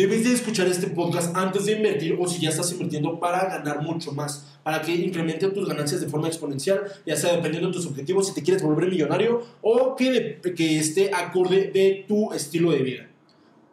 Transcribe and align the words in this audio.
Debes 0.00 0.24
de 0.24 0.32
escuchar 0.32 0.66
este 0.66 0.86
podcast 0.86 1.36
antes 1.36 1.66
de 1.66 1.72
invertir 1.72 2.16
o 2.18 2.26
si 2.26 2.40
ya 2.40 2.48
estás 2.48 2.72
invirtiendo 2.72 3.20
para 3.20 3.44
ganar 3.50 3.82
mucho 3.82 4.12
más, 4.12 4.46
para 4.62 4.80
que 4.80 4.94
incremente 4.94 5.46
tus 5.48 5.68
ganancias 5.68 6.00
de 6.00 6.06
forma 6.06 6.26
exponencial, 6.26 6.84
ya 7.04 7.14
sea 7.16 7.36
dependiendo 7.36 7.68
de 7.68 7.74
tus 7.74 7.84
objetivos, 7.84 8.26
si 8.26 8.32
te 8.32 8.42
quieres 8.42 8.62
volver 8.62 8.88
millonario 8.88 9.42
o 9.60 9.94
que, 9.96 10.40
que 10.56 10.78
esté 10.78 11.10
acorde 11.12 11.70
de 11.70 12.06
tu 12.08 12.32
estilo 12.32 12.70
de 12.70 12.78
vida. 12.78 13.09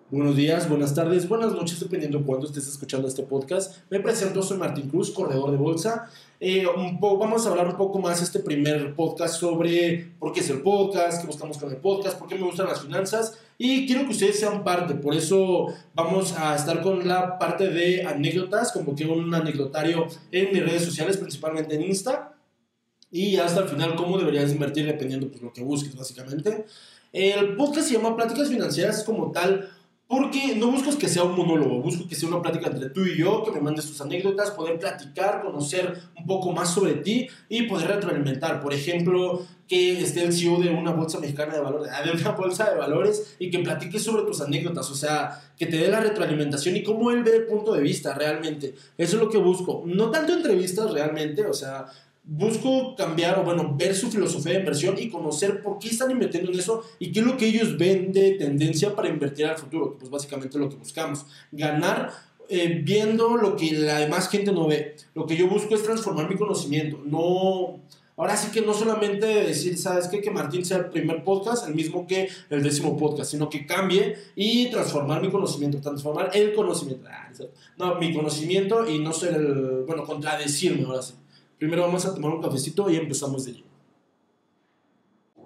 Buenos 0.09 0.37
días, 0.37 0.69
buenas 0.69 0.95
tardes, 0.95 1.27
buenas 1.27 1.51
noches, 1.51 1.81
dependiendo 1.81 2.19
de 2.19 2.23
cuándo 2.23 2.47
estés 2.47 2.65
escuchando 2.65 3.09
este 3.09 3.23
podcast. 3.23 3.75
Me 3.89 3.99
presento, 3.99 4.41
soy 4.41 4.57
Martín 4.57 4.87
Cruz, 4.87 5.11
corredor 5.11 5.51
de 5.51 5.57
bolsa. 5.57 6.09
Eh, 6.39 6.65
un 6.65 6.97
vamos 7.01 7.45
a 7.45 7.49
hablar 7.49 7.67
un 7.67 7.75
poco 7.75 7.99
más 7.99 8.21
este 8.21 8.39
primer 8.39 8.95
podcast 8.95 9.37
sobre 9.37 10.13
por 10.17 10.31
qué 10.31 10.39
es 10.39 10.49
el 10.49 10.61
podcast, 10.61 11.19
qué 11.19 11.27
buscamos 11.27 11.57
con 11.57 11.69
el 11.71 11.77
podcast, 11.79 12.17
por 12.17 12.29
qué 12.29 12.35
me 12.35 12.45
gustan 12.45 12.67
las 12.67 12.83
finanzas 12.83 13.37
y 13.57 13.85
quiero 13.85 14.05
que 14.05 14.11
ustedes 14.11 14.39
sean 14.39 14.63
parte, 14.63 14.95
por 14.95 15.13
eso 15.13 15.73
vamos 15.93 16.31
a 16.37 16.55
estar 16.55 16.81
con 16.81 17.05
la 17.05 17.37
parte 17.37 17.67
de 17.67 18.05
anécdotas, 18.05 18.71
como 18.71 18.95
que 18.95 19.05
un 19.05 19.35
anecdotario 19.35 20.07
en 20.31 20.53
mis 20.53 20.63
redes 20.63 20.85
sociales, 20.85 21.17
principalmente 21.17 21.75
en 21.75 21.81
Insta, 21.81 22.33
y 23.11 23.35
hasta 23.35 23.59
el 23.59 23.67
final 23.67 23.95
cómo 23.95 24.17
deberías 24.17 24.53
invertir 24.53 24.85
dependiendo 24.85 25.27
pues 25.27 25.41
lo 25.41 25.51
que 25.51 25.63
busques 25.63 25.93
básicamente. 25.97 26.63
El 27.13 27.55
podcast 27.55 27.87
se 27.87 27.95
llama 27.95 28.15
Pláticas 28.15 28.49
Financieras 28.49 29.03
como 29.03 29.31
tal, 29.31 29.69
porque 30.07 30.55
no 30.55 30.71
busco 30.71 30.97
que 30.97 31.09
sea 31.09 31.23
un 31.23 31.35
monólogo, 31.35 31.81
busco 31.81 32.07
que 32.07 32.15
sea 32.15 32.29
una 32.29 32.41
plática 32.41 32.67
entre 32.67 32.89
tú 32.89 33.01
y 33.01 33.17
yo, 33.17 33.43
que 33.43 33.51
me 33.51 33.59
mandes 33.59 33.87
tus 33.87 33.99
anécdotas, 33.99 34.51
poder 34.51 34.79
platicar, 34.79 35.41
conocer 35.41 36.01
un 36.17 36.25
poco 36.25 36.53
más 36.53 36.73
sobre 36.73 36.93
ti 36.93 37.27
y 37.49 37.63
poder 37.63 37.89
retroalimentar. 37.89 38.61
Por 38.61 38.73
ejemplo, 38.73 39.45
que 39.67 40.01
esté 40.01 40.23
el 40.23 40.31
CEO 40.31 40.59
de 40.59 40.69
una 40.69 40.91
bolsa 40.91 41.19
mexicana 41.19 41.55
de 41.55 41.59
valores, 41.59 41.91
de 41.91 42.11
una 42.11 42.31
bolsa 42.31 42.69
de 42.69 42.77
valores 42.77 43.35
y 43.37 43.49
que 43.49 43.59
platique 43.59 43.99
sobre 43.99 44.23
tus 44.23 44.39
anécdotas, 44.39 44.89
o 44.89 44.95
sea, 44.95 45.41
que 45.57 45.65
te 45.65 45.77
dé 45.77 45.89
la 45.89 45.99
retroalimentación 45.99 46.77
y 46.77 46.83
cómo 46.83 47.11
él 47.11 47.23
ve 47.23 47.35
el 47.35 47.45
punto 47.45 47.73
de 47.73 47.81
vista 47.81 48.13
realmente. 48.13 48.75
Eso 48.97 49.17
es 49.17 49.21
lo 49.21 49.29
que 49.29 49.37
busco. 49.37 49.83
No 49.85 50.09
tanto 50.09 50.31
entrevistas 50.33 50.89
realmente, 50.91 51.45
o 51.45 51.53
sea, 51.53 51.85
busco 52.27 52.93
cambiar 52.95 53.39
o 53.39 53.43
bueno, 53.43 53.73
ver 53.77 53.95
su 53.95 54.11
filosofía 54.11 54.53
de 54.53 54.59
inversión 54.59 54.95
y 54.99 55.09
conocer 55.09 55.61
por 55.61 55.79
qué 55.79 55.87
están 55.87 56.11
invirtiendo 56.11 56.51
en 56.51 56.59
eso 56.59 56.83
y 56.99 57.11
qué 57.11 57.21
es 57.21 57.25
lo 57.25 57.37
que 57.37 57.47
ellos 57.47 57.77
ven 57.77 58.11
de 58.11 58.31
tendencia 58.31 58.93
para 58.95 59.07
invertir 59.07 59.45
al 59.45 59.57
futuro, 59.57 59.93
que 59.93 59.99
pues 59.99 60.11
básicamente 60.11 60.57
es 60.57 60.61
lo 60.61 60.69
que 60.69 60.75
buscamos, 60.75 61.25
ganar 61.51 62.11
eh, 62.49 62.81
viendo 62.83 63.37
lo 63.37 63.55
que 63.55 63.71
la 63.71 63.99
demás 63.99 64.29
gente 64.29 64.51
no 64.51 64.67
ve. 64.67 64.95
Lo 65.15 65.25
que 65.25 65.37
yo 65.37 65.47
busco 65.47 65.73
es 65.73 65.83
transformar 65.83 66.29
mi 66.29 66.35
conocimiento, 66.35 67.01
no... 67.05 67.79
Ahora 68.19 68.35
sí 68.35 68.49
que 68.51 68.61
no 68.61 68.73
solamente 68.73 69.27
decir, 69.27 69.77
¿sabes 69.77 70.07
qué? 70.07 70.21
Que 70.21 70.31
Martín 70.31 70.65
sea 70.65 70.77
el 70.77 70.85
primer 70.89 71.23
podcast, 71.23 71.67
el 71.67 71.75
mismo 71.75 72.07
que 72.07 72.27
el 72.49 72.63
décimo 72.63 72.97
podcast, 72.97 73.29
sino 73.29 73.47
que 73.47 73.67
cambie 73.67 74.15
y 74.35 74.71
transformar 74.71 75.21
mi 75.21 75.29
conocimiento, 75.29 75.79
transformar 75.79 76.31
el 76.33 76.51
conocimiento. 76.55 77.07
Ah, 77.11 77.29
no, 77.77 77.95
mi 77.99 78.11
conocimiento 78.15 78.89
y 78.89 78.97
no 78.97 79.13
ser 79.13 79.35
el, 79.35 79.83
bueno, 79.85 80.03
contradecirme 80.03 80.83
ahora 80.85 81.03
sí. 81.03 81.13
Primero 81.57 81.83
vamos 81.83 82.05
a 82.05 82.13
tomar 82.13 82.33
un 82.33 82.41
cafecito 82.41 82.89
y 82.89 82.95
empezamos 82.95 83.45
de 83.45 83.51
allí. 83.51 83.63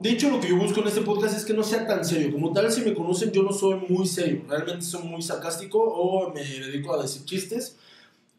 De 0.01 0.09
hecho, 0.09 0.31
lo 0.31 0.41
que 0.41 0.49
yo 0.49 0.57
busco 0.57 0.81
en 0.81 0.87
este 0.87 1.01
podcast 1.01 1.37
es 1.37 1.45
que 1.45 1.53
no 1.53 1.61
sea 1.61 1.85
tan 1.85 2.03
serio. 2.03 2.31
Como 2.31 2.51
tal, 2.51 2.71
si 2.71 2.81
me 2.81 2.95
conocen, 2.95 3.31
yo 3.31 3.43
no 3.43 3.53
soy 3.53 3.75
muy 3.87 4.07
serio. 4.07 4.41
Realmente 4.49 4.81
soy 4.81 5.03
muy 5.03 5.21
sarcástico 5.21 5.79
o 5.79 6.33
me 6.33 6.43
dedico 6.43 6.93
a 6.93 7.01
decir 7.03 7.23
chistes. 7.23 7.77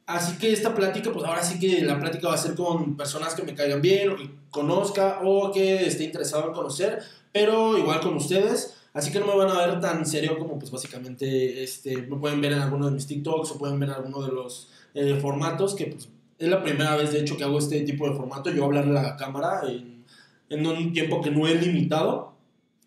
Así 0.06 0.36
que 0.38 0.52
esta 0.52 0.74
plática, 0.74 1.12
pues 1.12 1.24
ahora 1.24 1.42
sí 1.44 1.60
que 1.60 1.82
la 1.82 2.00
plática 2.00 2.28
va 2.28 2.34
a 2.34 2.38
ser 2.38 2.56
con 2.56 2.96
personas 2.96 3.34
que 3.34 3.44
me 3.44 3.54
caigan 3.54 3.80
bien 3.80 4.10
o 4.10 4.16
que 4.16 4.28
conozca 4.50 5.20
o 5.22 5.52
que 5.52 5.86
esté 5.86 6.02
interesado 6.02 6.48
en 6.48 6.52
conocer, 6.52 7.00
pero 7.32 7.78
igual 7.78 8.00
con 8.00 8.16
ustedes. 8.16 8.74
Así 8.92 9.12
que 9.12 9.20
no 9.20 9.26
me 9.26 9.36
van 9.36 9.48
a 9.48 9.66
ver 9.66 9.80
tan 9.80 10.04
serio 10.04 10.38
como 10.38 10.58
pues 10.58 10.70
básicamente 10.70 11.62
este, 11.62 11.96
me 11.96 12.16
pueden 12.16 12.40
ver 12.40 12.52
en 12.52 12.58
alguno 12.58 12.86
de 12.86 12.92
mis 12.92 13.06
TikToks 13.06 13.52
o 13.52 13.58
pueden 13.58 13.78
ver 13.78 13.90
en 13.90 13.94
alguno 13.94 14.20
de 14.20 14.32
los 14.32 14.68
eh, 14.94 15.16
formatos 15.22 15.74
que 15.74 15.86
pues 15.86 16.08
es 16.42 16.50
la 16.50 16.62
primera 16.62 16.96
vez, 16.96 17.12
de 17.12 17.20
hecho, 17.20 17.36
que 17.36 17.44
hago 17.44 17.58
este 17.58 17.80
tipo 17.82 18.08
de 18.08 18.16
formato. 18.16 18.50
Yo 18.50 18.64
hablarle 18.64 18.98
a 18.98 19.02
la 19.02 19.16
cámara 19.16 19.60
en, 19.64 20.04
en 20.48 20.66
un 20.66 20.92
tiempo 20.92 21.20
que 21.20 21.30
no 21.30 21.46
he 21.46 21.54
limitado. 21.54 22.32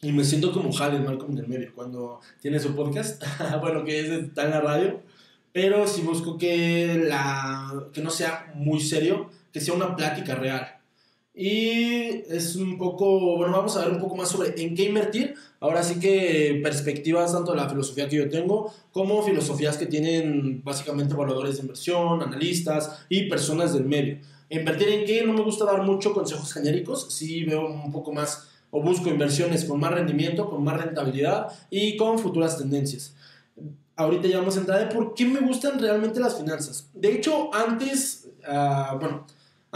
Y 0.02 0.12
me 0.12 0.26
siento 0.26 0.52
como 0.52 0.78
Halen 0.78 1.06
Malcolm 1.06 1.32
en 1.32 1.38
el 1.38 1.48
medio 1.48 1.72
cuando 1.74 2.20
tiene 2.42 2.60
su 2.60 2.76
podcast. 2.76 3.24
bueno, 3.62 3.86
que 3.86 4.02
es, 4.02 4.10
está 4.10 4.44
en 4.44 4.52
la 4.52 4.60
radio. 4.60 5.02
Pero 5.54 5.88
sí 5.88 6.02
busco 6.02 6.38
que, 6.38 7.06
la, 7.08 7.88
que 7.94 8.02
no 8.02 8.10
sea 8.10 8.52
muy 8.56 8.82
serio, 8.82 9.30
que 9.54 9.62
sea 9.62 9.74
una 9.74 9.96
plática 9.96 10.36
real. 10.36 10.75
Y 11.36 12.24
es 12.30 12.56
un 12.56 12.78
poco, 12.78 13.36
bueno, 13.36 13.52
vamos 13.58 13.76
a 13.76 13.82
ver 13.84 13.94
un 13.94 14.00
poco 14.00 14.16
más 14.16 14.30
sobre 14.30 14.60
en 14.62 14.74
qué 14.74 14.84
invertir. 14.84 15.36
Ahora 15.60 15.84
sí 15.84 16.00
que 16.00 16.62
perspectivas 16.64 17.34
tanto 17.34 17.52
de 17.52 17.58
la 17.58 17.68
filosofía 17.68 18.08
que 18.08 18.16
yo 18.16 18.30
tengo 18.30 18.72
como 18.94 19.22
filosofías 19.22 19.78
que 19.78 19.86
tienen 19.86 20.64
básicamente 20.64 21.14
evaluadores 21.14 21.58
de 21.58 21.64
inversión, 21.64 22.22
analistas 22.22 23.06
y 23.10 23.28
personas 23.28 23.74
del 23.74 23.84
medio. 23.84 24.20
Invertir 24.50 24.88
en 24.90 25.06
qué 25.06 25.26
no 25.26 25.34
me 25.34 25.42
gusta 25.42 25.66
dar 25.66 25.82
mucho 25.82 26.14
consejos 26.14 26.54
genéricos, 26.54 27.14
sí 27.14 27.44
veo 27.44 27.68
un 27.68 27.92
poco 27.92 28.14
más 28.14 28.48
o 28.72 28.82
busco 28.82 29.10
inversiones 29.10 29.66
con 29.66 29.80
más 29.80 29.92
rendimiento, 29.92 30.50
con 30.50 30.64
más 30.64 30.82
rentabilidad 30.82 31.48
y 31.70 31.98
con 31.98 32.18
futuras 32.18 32.58
tendencias. 32.58 33.14
Ahorita 33.98 34.28
ya 34.28 34.40
vamos 34.40 34.56
a 34.56 34.60
entrar 34.62 34.88
de 34.88 34.94
por 34.94 35.14
qué 35.14 35.26
me 35.26 35.40
gustan 35.40 35.80
realmente 35.80 36.20
las 36.20 36.38
finanzas. 36.38 36.90
De 36.94 37.14
hecho, 37.14 37.54
antes, 37.54 38.28
uh, 38.48 38.98
bueno, 39.00 39.26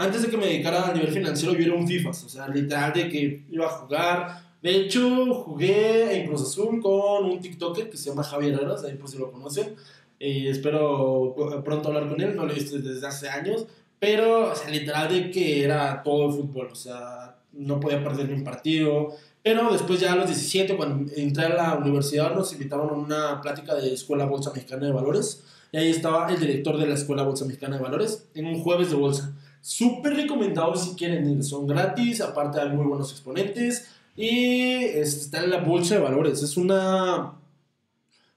antes 0.00 0.22
de 0.22 0.28
que 0.28 0.36
me 0.38 0.46
dedicara 0.46 0.88
a 0.88 0.94
nivel 0.94 1.12
financiero, 1.12 1.54
yo 1.54 1.62
era 1.62 1.74
un 1.74 1.86
FIFA, 1.86 2.10
o 2.10 2.14
sea, 2.14 2.48
literal 2.48 2.92
de 2.94 3.08
que 3.10 3.44
iba 3.50 3.66
a 3.66 3.68
jugar. 3.68 4.42
De 4.62 4.74
hecho, 4.74 5.34
jugué 5.34 6.16
en 6.16 6.26
Cruz 6.26 6.40
Azul 6.40 6.80
con 6.80 7.26
un 7.26 7.38
TikToker 7.38 7.90
que 7.90 7.98
se 7.98 8.08
llama 8.08 8.24
Javier 8.24 8.54
Herreras, 8.54 8.82
ahí 8.84 8.94
por 8.94 9.10
si 9.10 9.18
lo 9.18 9.30
conocen. 9.30 9.74
Eh, 10.18 10.48
espero 10.48 11.34
pronto 11.62 11.88
hablar 11.88 12.08
con 12.08 12.18
él, 12.18 12.34
no 12.34 12.46
lo 12.46 12.52
he 12.52 12.54
visto 12.54 12.78
desde 12.78 13.06
hace 13.06 13.28
años, 13.28 13.66
pero, 13.98 14.52
o 14.52 14.54
sea, 14.54 14.70
literal 14.70 15.12
de 15.12 15.30
que 15.30 15.64
era 15.64 16.02
todo 16.02 16.28
el 16.28 16.32
fútbol, 16.32 16.68
o 16.72 16.74
sea, 16.74 17.36
no 17.52 17.78
podía 17.78 18.02
perder 18.02 18.28
ni 18.28 18.34
un 18.34 18.44
partido. 18.44 19.14
Pero 19.42 19.70
después 19.70 20.00
ya 20.00 20.14
a 20.14 20.16
los 20.16 20.26
17, 20.26 20.76
cuando 20.76 21.12
entré 21.14 21.44
a 21.44 21.54
la 21.54 21.74
universidad, 21.74 22.34
nos 22.34 22.52
invitaron 22.52 22.88
a 22.88 22.92
una 22.92 23.40
plática 23.42 23.74
de 23.74 23.92
Escuela 23.92 24.24
Bolsa 24.24 24.50
Mexicana 24.54 24.86
de 24.86 24.92
Valores. 24.92 25.42
Y 25.72 25.76
ahí 25.76 25.90
estaba 25.90 26.30
el 26.32 26.40
director 26.40 26.78
de 26.78 26.86
la 26.86 26.94
Escuela 26.94 27.22
Bolsa 27.22 27.44
Mexicana 27.44 27.76
de 27.76 27.82
Valores 27.82 28.26
en 28.34 28.46
un 28.46 28.62
jueves 28.62 28.90
de 28.90 28.96
bolsa. 28.96 29.34
Súper 29.60 30.14
recomendados 30.14 30.84
si 30.84 30.94
quieren 30.96 31.28
ir, 31.30 31.44
son 31.44 31.66
gratis, 31.66 32.20
aparte 32.20 32.60
hay 32.60 32.70
muy 32.70 32.86
buenos 32.86 33.12
exponentes 33.12 33.88
y 34.16 34.84
está 34.84 35.44
en 35.44 35.50
la 35.50 35.58
bolsa 35.58 35.96
de 35.96 36.00
valores. 36.00 36.42
Es 36.42 36.56
una, 36.56 37.34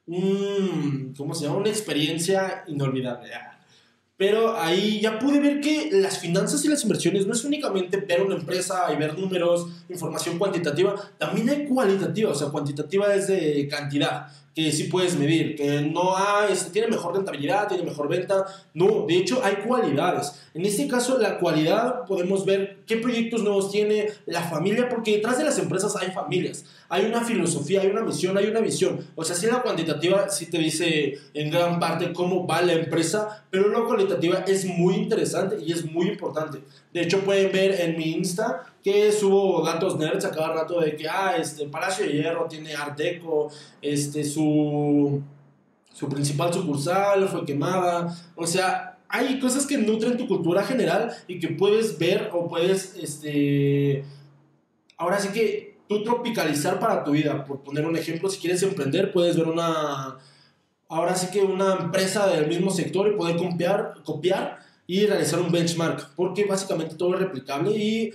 un, 0.05 1.13
¿cómo 1.17 1.33
se 1.33 1.45
llama? 1.45 1.57
Una 1.57 1.69
experiencia 1.69 2.63
inolvidable. 2.67 3.31
Pero 4.15 4.57
ahí 4.57 5.01
ya 5.01 5.17
pude 5.17 5.39
ver 5.39 5.59
que 5.59 5.89
las 5.91 6.19
finanzas 6.19 6.63
y 6.63 6.67
las 6.67 6.83
inversiones 6.83 7.25
no 7.25 7.33
es 7.33 7.43
únicamente 7.43 7.97
ver 7.97 8.21
una 8.21 8.35
empresa 8.35 8.93
y 8.93 8.95
ver 8.95 9.17
números, 9.17 9.67
información 9.89 10.37
cuantitativa, 10.37 10.95
también 11.17 11.49
hay 11.49 11.65
cualitativa, 11.65 12.31
o 12.31 12.35
sea, 12.35 12.49
cuantitativa 12.49 13.13
es 13.15 13.27
de 13.27 13.67
cantidad 13.69 14.27
que 14.55 14.71
sí 14.71 14.83
puedes 14.85 15.15
medir, 15.17 15.55
que 15.55 15.81
no 15.81 16.15
hay, 16.15 16.53
tiene 16.71 16.87
mejor 16.87 17.15
rentabilidad, 17.15 17.67
tiene 17.67 17.83
mejor 17.83 18.07
venta. 18.07 18.45
No, 18.73 19.05
de 19.07 19.17
hecho 19.17 19.41
hay 19.43 19.55
cualidades. 19.67 20.33
En 20.53 20.65
este 20.65 20.87
caso, 20.87 21.17
la 21.17 21.39
cualidad 21.39 22.05
podemos 22.05 22.45
ver 22.45 22.83
qué 22.85 22.97
proyectos 22.97 23.41
nuevos 23.41 23.71
tiene 23.71 24.09
la 24.27 24.43
familia, 24.43 24.89
porque 24.89 25.15
detrás 25.15 25.39
de 25.39 25.45
las 25.45 25.57
empresas 25.57 25.95
hay 25.95 26.11
familias, 26.11 26.65
hay 26.87 27.05
una 27.05 27.23
filosofía, 27.23 27.81
hay 27.81 27.87
una 27.87 28.01
misión, 28.01 28.37
hay 28.37 28.45
una 28.45 28.59
visión. 28.59 28.99
O 29.15 29.23
sea, 29.23 29.35
sí 29.35 29.47
la 29.47 29.63
cuantitativa 29.63 30.29
sí 30.29 30.45
te 30.45 30.59
dice 30.59 31.17
en 31.33 31.49
gran 31.49 31.79
parte 31.79 32.13
cómo 32.13 32.45
va 32.45 32.61
la 32.61 32.73
empresa, 32.73 33.45
pero 33.49 33.69
la 33.69 33.85
cualitativa 33.87 34.43
es 34.47 34.65
muy 34.65 34.95
interesante 34.95 35.57
y 35.65 35.71
es 35.71 35.83
muy 35.91 36.09
importante. 36.09 36.59
De 36.93 37.01
hecho, 37.01 37.21
pueden 37.21 37.51
ver 37.51 37.81
en 37.81 37.97
mi 37.97 38.11
Insta 38.11 38.72
que 38.83 39.11
subo 39.11 39.63
datos 39.65 39.97
nerds 39.97 40.25
a 40.25 40.31
cada 40.31 40.53
rato 40.53 40.81
de 40.81 40.95
que, 40.95 41.07
ah, 41.07 41.35
este, 41.37 41.67
Palacio 41.67 42.05
de 42.05 42.11
Hierro 42.11 42.47
tiene 42.47 42.75
Art 42.75 42.97
Deco, 42.97 43.49
este, 43.81 44.23
su, 44.23 45.21
su 45.93 46.09
principal 46.09 46.53
sucursal 46.53 47.29
fue 47.29 47.45
quemada, 47.45 48.13
o 48.35 48.45
sea, 48.45 48.97
hay 49.07 49.39
cosas 49.39 49.65
que 49.65 49.77
nutren 49.77 50.17
tu 50.17 50.27
cultura 50.27 50.63
general 50.63 51.15
y 51.27 51.39
que 51.39 51.49
puedes 51.49 51.97
ver 51.97 52.29
o 52.33 52.49
puedes, 52.49 52.95
este, 52.95 54.03
ahora 54.97 55.19
sí 55.19 55.29
que 55.29 55.77
tú 55.87 56.03
tropicalizar 56.03 56.79
para 56.79 57.03
tu 57.03 57.11
vida, 57.11 57.45
por 57.45 57.61
poner 57.61 57.85
un 57.85 57.95
ejemplo, 57.95 58.29
si 58.29 58.39
quieres 58.39 58.63
emprender, 58.63 59.13
puedes 59.13 59.37
ver 59.37 59.47
una, 59.47 60.17
ahora 60.89 61.15
sí 61.15 61.27
que 61.31 61.41
una 61.41 61.75
empresa 61.75 62.27
del 62.27 62.47
mismo 62.47 62.69
sector 62.69 63.07
y 63.07 63.15
poder 63.15 63.37
copiar, 63.37 63.93
copiar 64.03 64.59
y 64.87 65.05
realizar 65.05 65.39
un 65.39 65.51
benchmark, 65.51 66.15
porque 66.15 66.45
básicamente 66.45 66.95
todo 66.95 67.13
es 67.13 67.21
replicable 67.21 67.71
y 67.71 68.13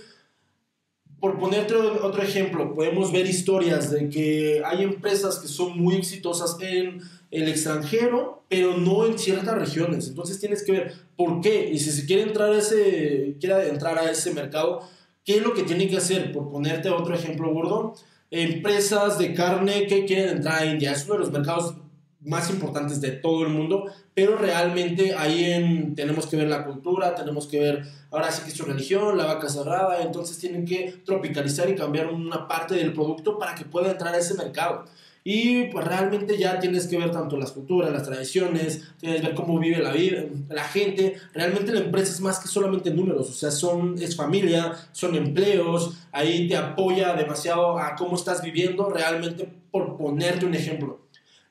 por 1.19 1.39
ponerte 1.39 1.75
otro 1.75 2.21
ejemplo, 2.21 2.73
podemos 2.73 3.11
ver 3.11 3.25
historias 3.25 3.91
de 3.91 4.09
que 4.09 4.61
hay 4.65 4.83
empresas 4.83 5.39
que 5.39 5.47
son 5.47 5.77
muy 5.77 5.95
exitosas 5.95 6.57
en 6.61 7.01
el 7.31 7.47
extranjero, 7.47 8.43
pero 8.47 8.77
no 8.77 9.05
en 9.05 9.19
ciertas 9.19 9.55
regiones. 9.57 10.07
Entonces 10.07 10.39
tienes 10.39 10.63
que 10.63 10.71
ver 10.71 10.93
por 11.15 11.41
qué. 11.41 11.69
Y 11.71 11.79
si 11.79 11.91
se 11.91 12.05
quiere 12.05 12.23
entrar 12.23 12.51
a 12.51 12.57
ese, 12.57 13.35
quiere 13.39 13.67
entrar 13.67 13.97
a 13.97 14.09
ese 14.09 14.33
mercado, 14.33 14.81
¿qué 15.25 15.37
es 15.37 15.43
lo 15.43 15.53
que 15.53 15.63
tiene 15.63 15.87
que 15.89 15.97
hacer? 15.97 16.31
Por 16.31 16.49
ponerte 16.49 16.89
otro 16.89 17.13
ejemplo 17.13 17.53
gordo, 17.53 17.93
empresas 18.31 19.19
de 19.19 19.33
carne 19.33 19.87
que 19.87 20.05
quieren 20.05 20.37
entrar 20.37 20.63
a 20.63 20.65
India. 20.65 20.91
Es 20.91 21.05
uno 21.05 21.15
de 21.15 21.19
los 21.19 21.31
mercados 21.31 21.75
más 22.21 22.49
importantes 22.49 22.99
de 22.99 23.11
todo 23.11 23.43
el 23.43 23.49
mundo, 23.49 23.85
pero 24.13 24.37
realmente 24.37 25.15
ahí 25.15 25.45
en, 25.45 25.95
tenemos 25.95 26.27
que 26.27 26.35
ver 26.35 26.49
la 26.49 26.65
cultura, 26.65 27.15
tenemos 27.15 27.47
que 27.47 27.59
ver 27.59 27.83
ahora 28.11 28.31
sí 28.31 28.41
que 28.43 28.51
su 28.51 28.65
religión, 28.65 29.17
la 29.17 29.25
vaca 29.25 29.47
cerrada, 29.47 30.01
entonces 30.01 30.37
tienen 30.37 30.65
que 30.65 30.95
tropicalizar 31.05 31.69
y 31.69 31.75
cambiar 31.75 32.07
una 32.07 32.47
parte 32.47 32.75
del 32.75 32.93
producto 32.93 33.39
para 33.39 33.55
que 33.55 33.65
pueda 33.65 33.91
entrar 33.91 34.13
a 34.13 34.17
ese 34.17 34.33
mercado. 34.33 34.85
Y 35.23 35.65
pues 35.65 35.85
realmente 35.85 36.37
ya 36.37 36.59
tienes 36.59 36.87
que 36.87 36.97
ver 36.97 37.11
tanto 37.11 37.37
las 37.37 37.51
culturas, 37.51 37.91
las 37.91 38.03
tradiciones, 38.03 38.89
tienes 38.99 39.21
que 39.21 39.27
ver 39.27 39.35
cómo 39.35 39.59
vive 39.59 39.83
la 39.83 39.91
vida, 39.91 40.23
la 40.49 40.63
gente. 40.63 41.15
Realmente 41.33 41.73
la 41.73 41.81
empresa 41.81 42.11
es 42.11 42.21
más 42.21 42.39
que 42.39 42.47
solamente 42.47 42.91
números, 42.91 43.29
o 43.29 43.33
sea, 43.33 43.51
son, 43.51 44.01
es 44.01 44.15
familia, 44.15 44.73
son 44.91 45.15
empleos, 45.15 45.97
ahí 46.11 46.47
te 46.47 46.55
apoya 46.55 47.13
demasiado 47.13 47.77
a 47.77 47.95
cómo 47.95 48.15
estás 48.15 48.41
viviendo, 48.41 48.89
realmente 48.89 49.47
por 49.71 49.97
ponerte 49.97 50.45
un 50.45 50.55
ejemplo. 50.55 50.99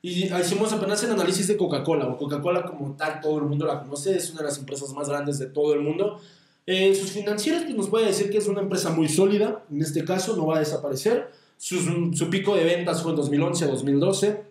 Y 0.01 0.33
hicimos 0.33 0.71
apenas 0.71 1.03
el 1.03 1.11
análisis 1.11 1.47
de 1.47 1.57
Coca-Cola, 1.57 2.15
Coca-Cola 2.17 2.65
como 2.65 2.95
tal, 2.95 3.19
todo 3.19 3.39
el 3.39 3.45
mundo 3.45 3.65
la 3.65 3.81
conoce, 3.81 4.15
es 4.15 4.29
una 4.31 4.41
de 4.41 4.47
las 4.47 4.57
empresas 4.57 4.93
más 4.93 5.09
grandes 5.09 5.39
de 5.39 5.47
todo 5.47 5.73
el 5.73 5.81
mundo. 5.81 6.19
Eh, 6.65 6.95
sus 6.95 7.11
financieros 7.11 7.63
pues, 7.63 7.75
nos 7.75 7.89
puede 7.89 8.05
decir 8.05 8.29
que 8.29 8.37
es 8.37 8.47
una 8.47 8.61
empresa 8.61 8.91
muy 8.91 9.09
sólida, 9.09 9.65
en 9.69 9.81
este 9.81 10.05
caso 10.05 10.37
no 10.37 10.45
va 10.45 10.57
a 10.57 10.59
desaparecer 10.59 11.29
su, 11.59 12.29
pico 12.29 12.55
de 12.55 12.63
ventas 12.63 13.03
fue 13.03 13.11
en 13.11 13.17
2011 13.17 13.65
a 13.65 13.67
2012. 13.67 14.43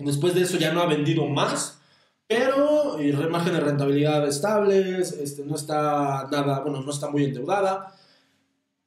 Después 0.00 0.34
de 0.34 0.42
eso 0.42 0.58
ya 0.58 0.74
no 0.74 0.82
ha 0.82 0.86
vendido 0.86 1.26
más, 1.26 1.78
pero 2.26 3.00
y 3.00 3.12
margen 3.12 3.54
de 3.54 3.60
rentabilidad 3.60 4.26
estables, 4.28 5.12
este, 5.12 5.44
no 5.44 5.54
está 5.54 6.28
nada, 6.30 6.60
bueno, 6.60 6.82
no 6.82 6.90
está 6.90 7.08
muy 7.08 7.24
endeudada. 7.24 7.94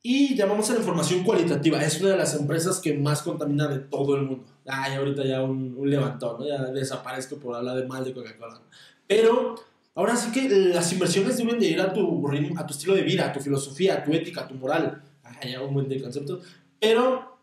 Y 0.03 0.35
llamamos 0.35 0.69
a 0.69 0.73
la 0.73 0.79
información 0.79 1.23
cualitativa. 1.23 1.83
Es 1.83 1.99
una 1.99 2.11
de 2.11 2.17
las 2.17 2.35
empresas 2.35 2.79
que 2.79 2.93
más 2.93 3.23
contamina 3.23 3.67
de 3.67 3.79
todo 3.79 4.15
el 4.15 4.23
mundo. 4.23 4.45
Ay, 4.67 4.95
ahorita 4.95 5.25
ya 5.25 5.41
un, 5.41 5.75
un 5.77 5.89
levantón, 5.89 6.39
¿no? 6.39 6.47
Ya 6.47 6.61
desaparezco 6.65 7.37
por 7.37 7.55
hablar 7.55 7.77
de 7.77 7.87
mal 7.87 8.03
de 8.03 8.13
Coca-Cola. 8.13 8.61
Pero 9.07 9.55
ahora 9.95 10.15
sí 10.15 10.31
que 10.31 10.49
las 10.49 10.91
inversiones 10.91 11.37
deben 11.37 11.59
de 11.59 11.67
ir 11.67 11.79
a 11.79 11.93
tu 11.93 12.27
a 12.57 12.67
tu 12.67 12.73
estilo 12.73 12.95
de 12.95 13.03
vida, 13.03 13.27
a 13.27 13.33
tu 13.33 13.39
filosofía, 13.39 13.95
a 13.95 14.03
tu 14.03 14.13
ética, 14.13 14.41
a 14.41 14.47
tu 14.47 14.55
moral. 14.55 15.01
Ay, 15.23 15.51
ya 15.51 15.61
un 15.61 15.73
buen 15.73 15.87
de 15.87 16.01
concepto. 16.01 16.41
Pero 16.79 17.37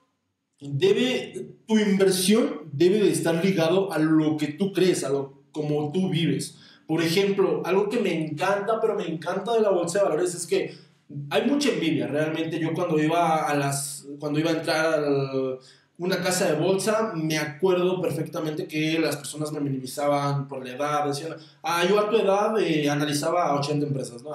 debe, 0.61 1.56
tu 1.67 1.79
inversión 1.79 2.69
debe 2.73 2.99
de 2.99 3.11
estar 3.11 3.44
ligado 3.44 3.93
a 3.93 3.99
lo 3.99 4.37
que 4.37 4.49
tú 4.49 4.73
crees, 4.73 5.05
a 5.05 5.09
lo 5.09 5.44
como 5.53 5.93
tú 5.93 6.11
vives. 6.11 6.59
Por 6.87 7.03
ejemplo, 7.03 7.62
algo 7.65 7.88
que 7.88 7.99
me 7.99 8.26
encanta, 8.26 8.81
pero 8.81 8.94
me 8.94 9.06
encanta 9.06 9.55
de 9.55 9.61
la 9.61 9.71
bolsa 9.71 10.00
de 10.00 10.05
valores 10.05 10.35
es 10.35 10.47
que 10.47 10.75
hay 11.31 11.47
mucha 11.47 11.71
envidia. 11.71 12.06
Realmente 12.06 12.59
yo 12.59 12.75
cuando 12.75 12.99
iba 12.99 13.49
a 13.49 13.55
las, 13.55 14.06
cuando 14.19 14.38
iba 14.38 14.50
a 14.50 14.55
entrar 14.55 14.94
a 14.94 15.59
una 15.99 16.20
casa 16.20 16.46
de 16.46 16.58
bolsa, 16.58 17.12
me 17.14 17.38
acuerdo 17.38 18.00
perfectamente 18.00 18.67
que 18.67 18.99
las 18.99 19.17
personas 19.17 19.52
me 19.52 19.61
minimizaban 19.61 20.49
por 20.49 20.64
la 20.64 20.75
edad, 20.75 21.06
decían, 21.06 21.37
ah, 21.62 21.85
yo 21.88 22.00
a 22.00 22.11
tu 22.11 22.17
edad 22.17 22.58
eh, 22.58 22.91
analizaba 22.91 23.55
80 23.55 23.87
empresas, 23.87 24.23
¿no? 24.23 24.32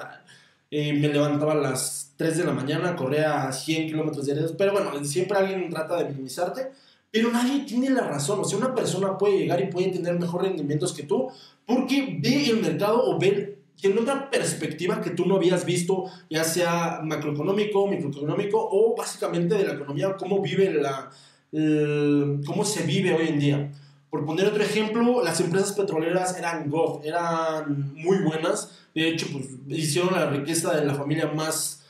Eh, 0.70 0.92
me 0.92 1.08
levantaba 1.08 1.52
a 1.52 1.56
las 1.56 2.12
3 2.16 2.38
de 2.38 2.44
la 2.44 2.52
mañana, 2.52 2.96
corría 2.96 3.48
a 3.48 3.52
100 3.52 3.88
kilómetros 3.88 4.24
diarios, 4.24 4.54
pero 4.56 4.72
bueno, 4.72 5.04
siempre 5.04 5.36
alguien 5.36 5.68
trata 5.68 5.96
de 5.96 6.04
minimizarte, 6.10 6.70
pero 7.10 7.30
nadie 7.30 7.64
tiene 7.64 7.90
la 7.90 8.02
razón, 8.02 8.40
o 8.40 8.44
sea, 8.44 8.56
una 8.56 8.74
persona 8.74 9.18
puede 9.18 9.38
llegar 9.38 9.60
y 9.60 9.66
puede 9.66 9.88
tener 9.88 10.18
mejores 10.18 10.50
rendimientos 10.50 10.92
que 10.92 11.02
tú 11.02 11.28
porque 11.66 12.18
ve 12.20 12.50
el 12.50 12.60
mercado 12.60 13.02
o 13.04 13.18
ve 13.18 13.58
tiene 13.76 14.00
otra 14.00 14.30
perspectiva 14.30 15.00
que 15.00 15.10
tú 15.10 15.26
no 15.26 15.36
habías 15.36 15.64
visto, 15.64 16.04
ya 16.28 16.44
sea 16.44 17.00
macroeconómico, 17.02 17.86
microeconómico 17.86 18.68
o 18.70 18.94
básicamente 18.94 19.54
de 19.54 19.64
la 19.64 19.72
economía, 19.72 20.16
cómo 20.16 20.42
vive 20.42 20.70
la, 20.72 21.10
cómo 21.52 22.64
se 22.64 22.84
vive 22.84 23.14
hoy 23.14 23.28
en 23.28 23.38
día. 23.38 23.72
Por 24.10 24.26
poner 24.26 24.46
otro 24.46 24.62
ejemplo, 24.62 25.22
las 25.22 25.40
empresas 25.40 25.72
petroleras 25.72 26.36
eran 26.36 26.68
GOF, 26.68 27.04
eran 27.04 27.94
muy 27.94 28.18
buenas. 28.18 28.80
De 28.94 29.08
hecho, 29.08 29.26
pues 29.32 29.46
hicieron 29.68 30.12
la 30.12 30.28
riqueza 30.28 30.74
de 30.74 30.84
la 30.84 30.94
familia 30.94 31.28
más 31.28 31.80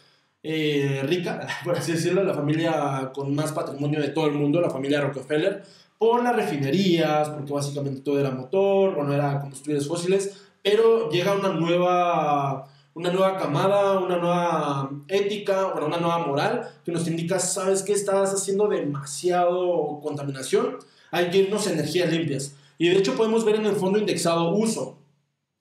eh, 0.42 1.02
rica, 1.06 1.46
por 1.64 1.76
así 1.76 1.92
decirlo, 1.92 2.24
la 2.24 2.34
familia 2.34 3.10
con 3.14 3.34
más 3.34 3.52
patrimonio 3.52 4.00
de 4.00 4.08
todo 4.08 4.26
el 4.26 4.32
mundo, 4.32 4.60
la 4.60 4.70
familia 4.70 5.00
Rockefeller, 5.00 5.62
por 5.98 6.22
las 6.22 6.34
refinerías, 6.34 7.28
porque 7.28 7.52
básicamente 7.52 8.00
todo 8.00 8.18
era 8.18 8.30
motor, 8.30 8.94
bueno, 8.94 9.12
era 9.12 9.40
combustibles 9.40 9.86
fósiles, 9.86 10.44
pero 10.62 11.10
llega 11.10 11.34
una 11.34 11.50
nueva, 11.50 12.68
una 12.94 13.10
nueva 13.10 13.38
camada, 13.38 13.98
una 13.98 14.16
nueva 14.16 14.90
ética, 15.08 15.72
bueno, 15.72 15.86
una 15.86 15.98
nueva 15.98 16.18
moral 16.26 16.68
que 16.84 16.92
nos 16.92 17.06
indica, 17.06 17.38
¿sabes 17.38 17.82
qué? 17.82 17.92
Estás 17.92 18.34
haciendo 18.34 18.68
demasiado 18.68 20.00
contaminación 20.02 20.78
hay 21.10 21.30
que 21.30 21.38
irnos 21.38 21.66
a 21.66 21.72
energías 21.72 22.10
limpias. 22.10 22.54
Y 22.78 22.88
de 22.88 22.96
hecho 22.96 23.16
podemos 23.16 23.44
ver 23.44 23.56
en 23.56 23.66
el 23.66 23.76
fondo 23.76 23.98
indexado 23.98 24.54
uso, 24.54 24.98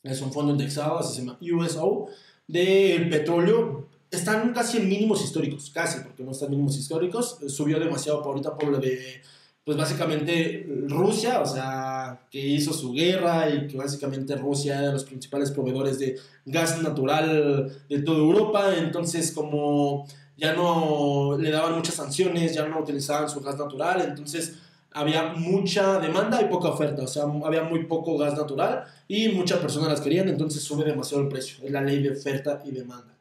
es 0.03 0.21
un 0.21 0.31
fondo 0.31 0.51
indexado, 0.53 0.99
así 0.99 1.15
se 1.15 1.21
llama 1.21 1.37
USO, 1.41 2.07
del 2.47 3.09
petróleo, 3.09 3.87
están 4.09 4.53
casi 4.53 4.77
en 4.77 4.87
mínimos 4.87 5.23
históricos, 5.23 5.69
casi, 5.73 5.99
porque 6.01 6.23
no 6.23 6.31
están 6.31 6.47
en 6.47 6.51
mínimos 6.51 6.77
históricos, 6.77 7.37
subió 7.47 7.79
demasiado 7.79 8.21
por 8.21 8.31
ahorita 8.31 8.55
por 8.55 8.69
lo 8.69 8.77
de, 8.77 9.21
pues 9.63 9.77
básicamente 9.77 10.65
Rusia, 10.87 11.41
o 11.41 11.45
sea, 11.45 12.21
que 12.31 12.39
hizo 12.39 12.73
su 12.73 12.91
guerra 12.93 13.49
y 13.49 13.67
que 13.67 13.77
básicamente 13.77 14.35
Rusia 14.35 14.79
era 14.79 14.91
los 14.91 15.03
principales 15.03 15.51
proveedores 15.51 15.99
de 15.99 16.17
gas 16.45 16.81
natural 16.81 17.83
de 17.87 17.99
toda 18.01 18.17
Europa, 18.17 18.73
entonces 18.77 19.31
como 19.31 20.07
ya 20.37 20.53
no 20.53 21.37
le 21.37 21.51
daban 21.51 21.75
muchas 21.75 21.95
sanciones, 21.95 22.55
ya 22.55 22.67
no 22.67 22.79
utilizaban 22.79 23.29
su 23.29 23.41
gas 23.41 23.57
natural, 23.57 24.01
entonces 24.01 24.55
había 24.91 25.33
mucha 25.33 25.99
demanda 25.99 26.41
y 26.41 26.45
poca 26.45 26.69
oferta, 26.69 27.03
o 27.03 27.07
sea, 27.07 27.23
había 27.45 27.63
muy 27.63 27.85
poco 27.85 28.17
gas 28.17 28.35
natural 28.35 28.85
y 29.07 29.29
muchas 29.29 29.59
personas 29.59 29.89
las 29.89 30.01
querían, 30.01 30.29
entonces 30.29 30.63
sube 30.63 30.83
demasiado 30.83 31.23
el 31.23 31.29
precio. 31.29 31.63
Es 31.63 31.71
la 31.71 31.81
ley 31.81 32.01
de 32.01 32.11
oferta 32.11 32.61
y 32.65 32.71
demanda. 32.71 33.15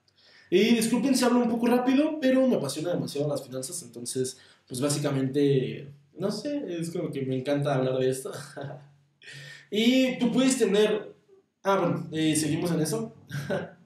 Y 0.50 0.74
disculpen 0.74 1.14
si 1.14 1.24
hablo 1.24 1.40
un 1.40 1.50
poco 1.50 1.66
rápido, 1.66 2.18
pero 2.20 2.46
me 2.46 2.56
apasiona 2.56 2.92
demasiado 2.94 3.28
las 3.28 3.42
finanzas, 3.42 3.82
entonces, 3.82 4.38
pues 4.66 4.80
básicamente, 4.80 5.88
no 6.18 6.30
sé, 6.30 6.64
es 6.68 6.90
como 6.90 7.10
que 7.10 7.22
me 7.22 7.36
encanta 7.36 7.74
hablar 7.74 7.98
de 7.98 8.10
esto. 8.10 8.32
y 9.70 10.18
tú 10.18 10.32
puedes 10.32 10.58
tener... 10.58 11.14
Ah, 11.62 11.78
bueno, 11.78 12.08
eh, 12.12 12.34
seguimos 12.36 12.70
en 12.72 12.80
eso. 12.80 13.14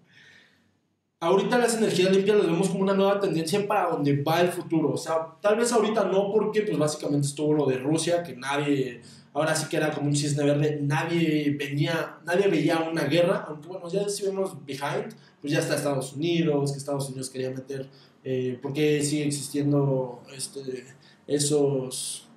ahorita 1.23 1.57
las 1.57 1.77
energías 1.77 2.11
limpias 2.11 2.37
las 2.37 2.47
vemos 2.47 2.69
como 2.69 2.83
una 2.83 2.95
nueva 2.95 3.21
tendencia 3.21 3.65
para 3.69 3.91
donde 3.91 4.21
va 4.23 4.41
el 4.41 4.49
futuro. 4.49 4.91
O 4.91 4.97
sea, 4.97 5.29
tal 5.41 5.57
vez 5.57 5.73
ahorita 5.73 6.05
no 6.07 6.33
porque 6.33 6.63
pues 6.63 6.77
básicamente 6.77 7.29
estuvo 7.29 7.55
lo 7.55 7.65
de 7.67 7.79
Rusia, 7.79 8.25
que 8.25 8.35
nadie, 8.35 9.01
ahora 9.33 9.55
sí 9.55 9.69
que 9.69 9.77
era 9.77 9.93
como 9.93 10.09
un 10.09 10.17
cisne 10.17 10.45
verde, 10.45 10.81
nadie 10.83 11.57
venía, 11.57 12.19
nadie 12.25 12.49
veía 12.49 12.81
una 12.81 13.05
guerra, 13.05 13.45
aunque 13.47 13.69
bueno, 13.69 13.89
ya 13.89 14.09
si 14.09 14.25
vemos 14.25 14.57
behind, 14.67 15.15
pues 15.41 15.53
ya 15.53 15.61
está 15.61 15.77
Estados 15.77 16.13
Unidos, 16.15 16.73
que 16.73 16.79
Estados 16.79 17.09
Unidos 17.09 17.31
quería 17.31 17.51
meter, 17.51 17.89
eh, 18.25 18.59
porque 18.61 19.01
sigue 19.05 19.25
existiendo 19.25 20.25
este, 20.35 20.87
esos, 21.27 22.29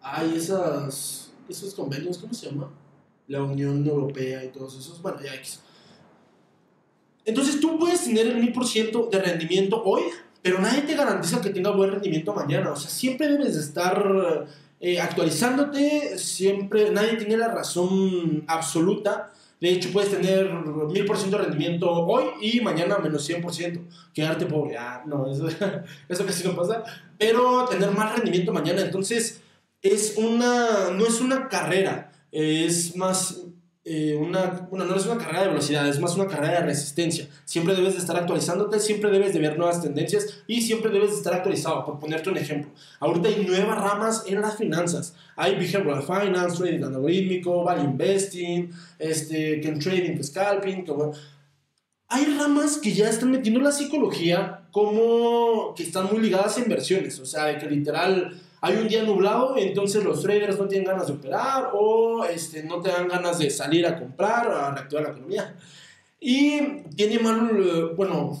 hay 0.00 0.34
esas, 0.36 1.32
esos 1.48 1.74
convenios, 1.74 2.18
¿cómo 2.18 2.34
se 2.34 2.46
llama? 2.46 2.70
La 3.28 3.42
Unión 3.42 3.86
Europea 3.86 4.44
y 4.44 4.48
todos 4.48 4.78
esos, 4.78 5.00
bueno, 5.00 5.20
ya 5.22 5.32
entonces 7.24 7.60
tú 7.60 7.78
puedes 7.78 8.04
tener 8.04 8.26
el 8.26 8.52
1000% 8.52 9.10
de 9.10 9.18
rendimiento 9.20 9.82
hoy, 9.84 10.02
pero 10.42 10.60
nadie 10.60 10.82
te 10.82 10.94
garantiza 10.94 11.40
que 11.40 11.50
tenga 11.50 11.70
buen 11.70 11.92
rendimiento 11.92 12.34
mañana. 12.34 12.72
O 12.72 12.76
sea, 12.76 12.90
siempre 12.90 13.28
debes 13.28 13.54
de 13.54 13.60
estar 13.60 14.46
eh, 14.80 15.00
actualizándote, 15.00 16.18
siempre, 16.18 16.90
nadie 16.90 17.16
tiene 17.16 17.36
la 17.36 17.48
razón 17.48 18.44
absoluta. 18.48 19.32
De 19.60 19.70
hecho, 19.70 19.90
puedes 19.92 20.10
tener 20.10 20.50
1000% 20.50 21.30
de 21.30 21.38
rendimiento 21.38 21.88
hoy 21.88 22.24
y 22.40 22.60
mañana 22.60 22.98
menos 22.98 23.30
100%. 23.30 23.80
Quedarte 24.12 24.46
pobre. 24.46 24.76
Ah, 24.76 25.04
no, 25.06 25.30
eso, 25.30 25.46
eso 26.08 26.26
casi 26.26 26.44
no 26.44 26.56
pasa. 26.56 26.82
Pero 27.22 27.66
tener 27.66 27.92
más 27.92 28.16
rendimiento 28.16 28.52
mañana. 28.52 28.80
Entonces, 28.80 29.40
es 29.80 30.14
una, 30.16 30.90
no 30.90 31.06
es 31.06 31.20
una 31.20 31.48
carrera. 31.48 32.10
Es 32.32 32.96
más, 32.96 33.42
eh, 33.84 34.16
una, 34.20 34.66
bueno, 34.68 34.86
no 34.86 34.96
es 34.96 35.06
una 35.06 35.18
carrera 35.18 35.42
de 35.42 35.48
velocidad, 35.50 35.86
es 35.86 36.00
más 36.00 36.16
una 36.16 36.26
carrera 36.26 36.60
de 36.60 36.66
resistencia. 36.66 37.28
Siempre 37.44 37.76
debes 37.76 37.94
de 37.94 38.00
estar 38.00 38.16
actualizándote, 38.16 38.80
siempre 38.80 39.12
debes 39.12 39.32
de 39.34 39.38
ver 39.38 39.56
nuevas 39.56 39.80
tendencias 39.80 40.42
y 40.48 40.62
siempre 40.62 40.90
debes 40.90 41.10
de 41.10 41.16
estar 41.18 41.32
actualizado. 41.32 41.84
Por 41.84 42.00
ponerte 42.00 42.28
un 42.28 42.38
ejemplo, 42.38 42.72
ahorita 42.98 43.28
hay 43.28 43.44
nuevas 43.44 43.78
ramas 43.78 44.24
en 44.26 44.40
las 44.40 44.56
finanzas. 44.56 45.14
Hay 45.36 45.54
behavioral 45.54 46.02
finance, 46.02 46.56
trading 46.56 46.82
algorítmico, 46.82 47.62
value 47.62 47.84
investing, 47.84 48.68
este, 48.98 49.60
que 49.60 49.70
trading, 49.72 50.20
scalping, 50.20 50.84
hay 52.12 52.26
ramas 52.38 52.76
que 52.76 52.92
ya 52.92 53.08
están 53.08 53.30
metiendo 53.30 53.58
la 53.60 53.72
psicología 53.72 54.64
como 54.70 55.72
que 55.74 55.82
están 55.82 56.08
muy 56.12 56.20
ligadas 56.20 56.58
a 56.58 56.60
inversiones, 56.60 57.18
o 57.18 57.24
sea, 57.24 57.46
de 57.46 57.56
que 57.56 57.66
literal 57.66 58.38
hay 58.60 58.76
un 58.76 58.86
día 58.86 59.02
nublado, 59.02 59.56
entonces 59.56 60.04
los 60.04 60.20
traders 60.20 60.58
no 60.58 60.68
tienen 60.68 60.86
ganas 60.86 61.06
de 61.06 61.14
operar 61.14 61.70
o 61.72 62.22
este, 62.24 62.64
no 62.64 62.82
te 62.82 62.90
dan 62.90 63.08
ganas 63.08 63.38
de 63.38 63.48
salir 63.48 63.86
a 63.86 63.98
comprar, 63.98 64.46
a 64.50 64.72
reactivar 64.72 65.04
la 65.04 65.10
economía. 65.10 65.56
Y 66.20 66.82
tiene 66.94 67.18
mal, 67.18 67.94
bueno, 67.96 68.38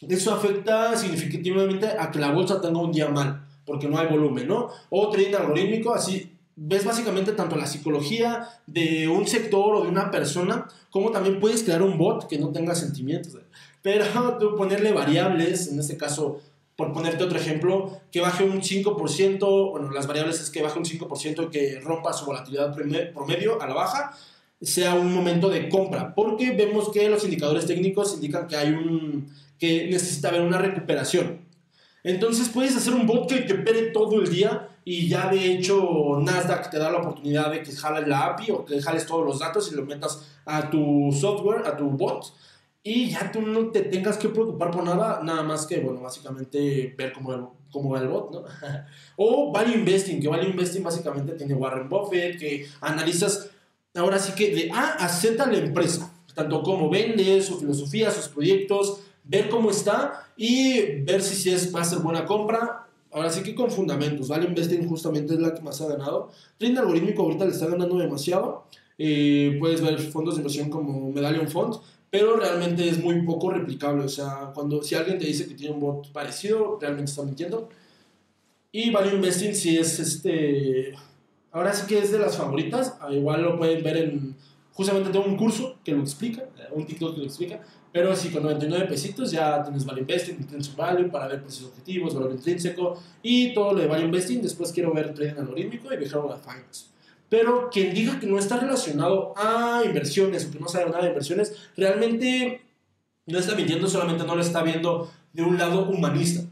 eso 0.00 0.32
afecta 0.32 0.96
significativamente 0.96 1.86
a 1.86 2.10
que 2.10 2.18
la 2.18 2.32
bolsa 2.32 2.58
tenga 2.58 2.80
un 2.80 2.90
día 2.90 3.08
mal, 3.08 3.46
porque 3.66 3.86
no 3.86 3.98
hay 3.98 4.08
volumen, 4.08 4.48
¿no? 4.48 4.70
O 4.88 5.10
trading 5.10 5.34
algorítmico, 5.34 5.94
así, 5.94 6.33
ves 6.56 6.84
básicamente 6.84 7.32
tanto 7.32 7.56
la 7.56 7.66
psicología 7.66 8.48
de 8.66 9.08
un 9.08 9.26
sector 9.26 9.74
o 9.74 9.82
de 9.82 9.88
una 9.88 10.10
persona, 10.10 10.68
como 10.90 11.10
también 11.10 11.40
puedes 11.40 11.62
crear 11.62 11.82
un 11.82 11.98
bot 11.98 12.28
que 12.28 12.38
no 12.38 12.50
tenga 12.50 12.74
sentimientos. 12.74 13.36
Pero 13.82 14.04
tú 14.40 14.56
ponerle 14.56 14.92
variables, 14.92 15.68
en 15.68 15.78
este 15.78 15.96
caso, 15.96 16.40
por 16.76 16.92
ponerte 16.92 17.24
otro 17.24 17.38
ejemplo, 17.38 18.00
que 18.10 18.20
baje 18.20 18.44
un 18.44 18.60
5%, 18.60 19.70
bueno, 19.70 19.90
las 19.90 20.06
variables 20.06 20.40
es 20.40 20.50
que 20.50 20.62
baje 20.62 20.78
un 20.78 20.84
5% 20.84 21.46
y 21.46 21.50
que 21.50 21.80
rompa 21.80 22.12
su 22.12 22.24
volatilidad 22.24 22.74
promedio 22.74 23.60
a 23.60 23.66
la 23.66 23.74
baja, 23.74 24.16
sea 24.60 24.94
un 24.94 25.12
momento 25.12 25.50
de 25.50 25.68
compra, 25.68 26.14
porque 26.14 26.52
vemos 26.52 26.90
que 26.90 27.08
los 27.08 27.24
indicadores 27.24 27.66
técnicos 27.66 28.14
indican 28.14 28.46
que 28.46 28.56
hay 28.56 28.70
un 28.70 29.28
que 29.58 29.88
necesita 29.88 30.28
haber 30.28 30.40
una 30.40 30.58
recuperación. 30.58 31.40
Entonces 32.02 32.48
puedes 32.48 32.76
hacer 32.76 32.92
un 32.92 33.06
bot 33.06 33.28
que 33.28 33.40
te 33.42 33.54
opere 33.54 33.90
todo 33.90 34.20
el 34.20 34.30
día 34.30 34.68
y 34.84 35.08
ya 35.08 35.28
de 35.28 35.52
hecho 35.52 36.18
Nasdaq 36.20 36.70
te 36.70 36.78
da 36.78 36.90
la 36.90 36.98
oportunidad 36.98 37.50
de 37.50 37.62
que 37.62 37.72
jales 37.72 38.06
la 38.06 38.26
API 38.26 38.50
o 38.50 38.64
que 38.64 38.80
jales 38.80 39.06
todos 39.06 39.24
los 39.24 39.38
datos 39.38 39.70
y 39.72 39.74
lo 39.74 39.84
metas 39.84 40.22
a 40.44 40.68
tu 40.70 41.10
software, 41.12 41.66
a 41.66 41.76
tu 41.76 41.88
bot 41.90 42.32
y 42.86 43.08
ya 43.08 43.32
tú 43.32 43.40
no 43.40 43.70
te 43.70 43.80
tengas 43.80 44.18
que 44.18 44.28
preocupar 44.28 44.70
por 44.70 44.84
nada, 44.84 45.22
nada 45.22 45.42
más 45.42 45.64
que, 45.64 45.80
bueno, 45.80 46.02
básicamente 46.02 46.94
ver 46.98 47.14
cómo, 47.14 47.56
cómo 47.72 47.90
va 47.90 48.00
el 48.00 48.08
bot, 48.08 48.30
¿no? 48.30 48.44
o 49.16 49.50
Value 49.50 49.78
Investing, 49.78 50.20
que 50.20 50.28
Value 50.28 50.50
Investing 50.50 50.82
básicamente 50.82 51.32
tiene 51.32 51.54
Warren 51.54 51.88
Buffett, 51.88 52.38
que 52.38 52.68
analizas 52.82 53.48
ahora 53.94 54.18
sí 54.18 54.32
que 54.32 54.54
de 54.54 54.70
A 54.70 54.96
a 55.02 55.08
Z 55.08 55.46
la 55.46 55.56
empresa, 55.56 56.12
tanto 56.34 56.62
como 56.62 56.90
vende, 56.90 57.40
su 57.40 57.58
filosofía, 57.58 58.10
sus 58.10 58.28
proyectos, 58.28 59.00
ver 59.24 59.48
cómo 59.48 59.70
está 59.70 60.28
y 60.36 61.00
ver 61.04 61.22
si, 61.22 61.36
si 61.36 61.50
es, 61.50 61.74
va 61.74 61.80
a 61.80 61.84
ser 61.84 62.00
buena 62.00 62.26
compra. 62.26 62.83
Ahora 63.14 63.30
sí 63.30 63.42
que 63.42 63.54
con 63.54 63.70
fundamentos. 63.70 64.28
Value 64.28 64.48
Investing 64.48 64.88
justamente 64.88 65.34
es 65.34 65.40
la 65.40 65.54
que 65.54 65.62
más 65.62 65.80
ha 65.80 65.86
ganado. 65.86 66.30
Trend 66.58 66.78
algorítmico 66.78 67.22
ahorita 67.22 67.46
le 67.46 67.52
está 67.52 67.66
ganando 67.66 67.96
demasiado. 67.96 68.66
Eh, 68.98 69.56
puedes 69.58 69.80
ver 69.80 69.98
fondos 69.98 70.34
de 70.34 70.40
inversión 70.40 70.68
como 70.68 71.10
Medallion 71.12 71.48
Fund, 71.48 71.76
pero 72.10 72.36
realmente 72.36 72.88
es 72.88 73.02
muy 73.02 73.22
poco 73.22 73.50
replicable. 73.50 74.04
O 74.04 74.08
sea, 74.08 74.50
cuando 74.52 74.82
si 74.82 74.96
alguien 74.96 75.18
te 75.18 75.26
dice 75.26 75.46
que 75.46 75.54
tiene 75.54 75.74
un 75.74 75.80
bot 75.80 76.12
parecido, 76.12 76.76
realmente 76.80 77.10
está 77.10 77.22
mintiendo. 77.22 77.68
Y 78.72 78.90
Value 78.90 79.14
Investing 79.14 79.54
si 79.54 79.78
es 79.78 79.98
este 80.00 80.94
Ahora 81.54 81.72
sí 81.72 81.86
que 81.86 81.98
es 81.98 82.10
de 82.10 82.18
las 82.18 82.36
favoritas. 82.36 82.96
Ah, 83.00 83.12
igual 83.12 83.42
lo 83.42 83.56
pueden 83.56 83.82
ver 83.84 83.96
en. 83.96 84.34
Justamente 84.72 85.10
tengo 85.10 85.24
un 85.24 85.36
curso 85.36 85.76
que 85.84 85.92
lo 85.92 86.00
explica, 86.00 86.42
un 86.72 86.84
TikTok 86.84 87.14
que 87.14 87.20
lo 87.20 87.26
explica. 87.26 87.62
Pero 87.94 88.16
sí, 88.16 88.30
con 88.30 88.42
99 88.42 88.86
pesitos 88.86 89.30
ya 89.30 89.62
tienes 89.62 89.84
Value 89.84 90.00
Investing, 90.00 90.34
Intrinsic 90.40 90.74
Value 90.74 91.08
para 91.12 91.28
ver 91.28 91.40
precios 91.40 91.68
objetivos, 91.68 92.12
valor 92.12 92.32
intrínseco 92.32 93.00
y 93.22 93.54
todo 93.54 93.72
lo 93.72 93.82
de 93.82 93.86
Value 93.86 94.06
Investing. 94.06 94.42
Después 94.42 94.72
quiero 94.72 94.92
ver 94.92 95.14
trading 95.14 95.38
algorítmico 95.38 95.94
y 95.94 95.96
Behavioral 95.96 96.40
Finance. 96.40 96.86
Pero 97.28 97.70
quien 97.70 97.94
diga 97.94 98.18
que 98.18 98.26
no 98.26 98.36
está 98.36 98.58
relacionado 98.58 99.32
a 99.36 99.82
inversiones 99.84 100.44
o 100.44 100.50
que 100.50 100.58
no 100.58 100.66
sabe 100.66 100.86
nada 100.86 101.02
de 101.02 101.10
inversiones, 101.10 101.54
realmente 101.76 102.62
no 103.26 103.38
está 103.38 103.54
mintiendo, 103.54 103.86
solamente 103.86 104.24
no 104.24 104.34
lo 104.34 104.42
está 104.42 104.64
viendo 104.64 105.08
de 105.32 105.44
un 105.44 105.56
lado 105.56 105.88
humanista. 105.88 106.42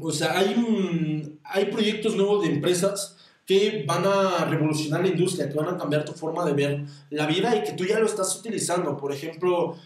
O 0.00 0.10
sea, 0.10 0.36
hay, 0.36 1.38
hay 1.44 1.66
proyectos 1.66 2.16
nuevos 2.16 2.42
de 2.42 2.52
empresas 2.52 3.16
que 3.46 3.84
van 3.86 4.04
a 4.06 4.44
revolucionar 4.46 5.02
la 5.02 5.08
industria, 5.08 5.48
que 5.48 5.54
van 5.54 5.72
a 5.72 5.78
cambiar 5.78 6.04
tu 6.04 6.14
forma 6.14 6.44
de 6.44 6.52
ver 6.52 6.84
la 7.10 7.28
vida 7.28 7.54
y 7.54 7.62
que 7.62 7.74
tú 7.74 7.84
ya 7.84 8.00
lo 8.00 8.06
estás 8.06 8.34
utilizando. 8.36 8.96
Por 8.96 9.12
ejemplo, 9.12 9.76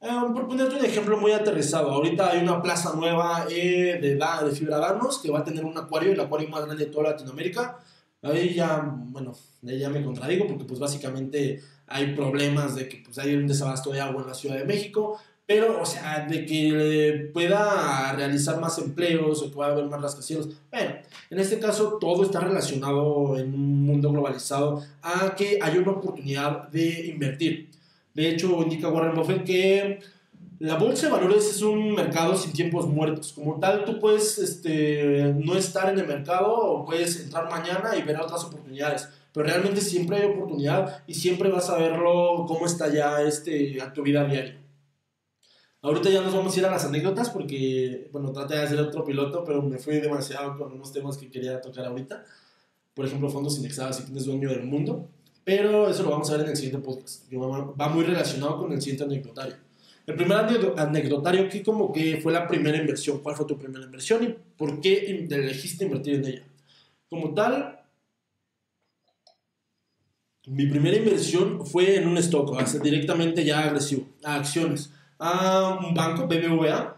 eh, 0.00 0.08
por 0.34 0.46
ponerte 0.48 0.76
un 0.76 0.84
ejemplo 0.84 1.16
muy 1.16 1.32
aterrizado, 1.32 1.90
ahorita 1.90 2.30
hay 2.30 2.42
una 2.42 2.62
plaza 2.62 2.94
nueva 2.94 3.46
eh, 3.50 3.98
de, 4.00 4.14
de 4.16 4.56
fibra 4.56 4.78
danos 4.78 5.18
que 5.18 5.30
va 5.30 5.40
a 5.40 5.44
tener 5.44 5.64
un 5.64 5.76
acuario, 5.76 6.12
el 6.12 6.20
acuario 6.20 6.48
más 6.48 6.64
grande 6.64 6.84
de 6.84 6.90
toda 6.90 7.10
Latinoamérica. 7.10 7.78
Ahí 8.22 8.54
ya, 8.54 8.82
bueno, 8.84 9.32
ya 9.62 9.88
me 9.88 10.02
contradigo 10.02 10.46
porque 10.46 10.64
pues 10.64 10.80
básicamente 10.80 11.62
hay 11.86 12.14
problemas 12.14 12.74
de 12.74 12.88
que 12.88 13.02
pues, 13.04 13.18
hay 13.18 13.34
un 13.34 13.46
desabasto 13.46 13.90
de 13.92 14.00
agua 14.00 14.22
en 14.22 14.28
la 14.28 14.34
Ciudad 14.34 14.56
de 14.56 14.64
México, 14.64 15.20
pero, 15.46 15.80
o 15.80 15.86
sea, 15.86 16.26
de 16.28 16.44
que 16.44 17.30
pueda 17.32 18.12
realizar 18.14 18.60
más 18.60 18.78
empleos 18.78 19.40
o 19.40 19.44
que 19.44 19.54
pueda 19.54 19.70
haber 19.70 19.84
más 19.86 20.02
rascacielos. 20.02 20.48
Bueno, 20.72 20.96
en 21.30 21.38
este 21.38 21.60
caso 21.60 21.98
todo 22.00 22.24
está 22.24 22.40
relacionado 22.40 23.38
en 23.38 23.54
un 23.54 23.84
mundo 23.84 24.10
globalizado 24.10 24.82
a 25.02 25.36
que 25.36 25.60
hay 25.62 25.78
una 25.78 25.92
oportunidad 25.92 26.68
de 26.68 27.06
invertir. 27.06 27.70
De 28.16 28.30
hecho, 28.30 28.62
indica 28.62 28.88
Warren 28.88 29.14
Buffett 29.14 29.44
que 29.44 30.00
la 30.58 30.76
bolsa 30.76 31.06
de 31.06 31.12
valores 31.12 31.50
es 31.50 31.60
un 31.60 31.94
mercado 31.94 32.34
sin 32.34 32.50
tiempos 32.54 32.86
muertos. 32.86 33.34
Como 33.34 33.60
tal, 33.60 33.84
tú 33.84 34.00
puedes 34.00 34.38
este, 34.38 35.34
no 35.36 35.54
estar 35.54 35.92
en 35.92 35.98
el 35.98 36.06
mercado 36.06 36.50
o 36.50 36.86
puedes 36.86 37.20
entrar 37.20 37.50
mañana 37.50 37.94
y 37.94 38.00
ver 38.00 38.18
otras 38.18 38.42
oportunidades. 38.44 39.06
Pero 39.34 39.46
realmente 39.46 39.82
siempre 39.82 40.16
hay 40.16 40.30
oportunidad 40.30 41.04
y 41.06 41.12
siempre 41.12 41.50
vas 41.50 41.68
a 41.68 41.76
verlo 41.76 42.46
cómo 42.48 42.64
está 42.64 42.90
ya 42.90 43.20
este, 43.20 43.82
a 43.82 43.92
tu 43.92 44.02
vida 44.02 44.24
diaria. 44.24 44.62
Ahorita 45.82 46.08
ya 46.08 46.22
nos 46.22 46.34
vamos 46.34 46.56
a 46.56 46.58
ir 46.58 46.64
a 46.64 46.70
las 46.70 46.86
anécdotas 46.86 47.28
porque, 47.28 48.08
bueno, 48.12 48.32
traté 48.32 48.54
de 48.54 48.62
hacer 48.62 48.80
otro 48.80 49.04
piloto, 49.04 49.44
pero 49.44 49.60
me 49.60 49.76
fui 49.76 50.00
demasiado 50.00 50.56
con 50.56 50.72
unos 50.72 50.90
temas 50.90 51.18
que 51.18 51.28
quería 51.28 51.60
tocar 51.60 51.84
ahorita. 51.84 52.24
Por 52.94 53.04
ejemplo, 53.04 53.28
fondos 53.28 53.58
indexados 53.58 54.00
y 54.00 54.04
quién 54.04 54.16
es 54.16 54.24
dueño 54.24 54.48
del 54.48 54.64
mundo. 54.64 55.10
Pero 55.46 55.88
eso 55.88 56.02
lo 56.02 56.10
vamos 56.10 56.28
a 56.28 56.32
ver 56.32 56.46
en 56.46 56.50
el 56.50 56.56
siguiente 56.56 56.84
podcast, 56.84 57.28
que 57.28 57.36
va 57.36 57.88
muy 57.88 58.02
relacionado 58.02 58.58
con 58.58 58.72
el 58.72 58.82
siguiente 58.82 59.04
anecdotario. 59.04 59.54
El 60.04 60.16
primer 60.16 60.38
anecdotario 60.76 61.44
aquí 61.44 61.62
como 61.62 61.92
que 61.92 62.16
fue 62.20 62.32
la 62.32 62.48
primera 62.48 62.76
inversión. 62.76 63.20
¿Cuál 63.20 63.36
fue 63.36 63.46
tu 63.46 63.56
primera 63.56 63.84
inversión 63.84 64.24
y 64.24 64.34
por 64.56 64.80
qué 64.80 65.06
elegiste 65.30 65.84
invertir 65.84 66.14
en 66.14 66.24
ella? 66.24 66.42
Como 67.08 67.32
tal, 67.32 67.78
mi 70.46 70.66
primera 70.66 70.96
inversión 70.96 71.64
fue 71.64 71.94
en 71.94 72.08
un 72.08 72.18
stock, 72.18 72.60
directamente 72.82 73.44
ya 73.44 73.62
agresivo, 73.62 74.08
a 74.24 74.34
acciones 74.34 74.90
a 75.20 75.78
un 75.80 75.94
banco, 75.94 76.26
BBVA, 76.26 76.96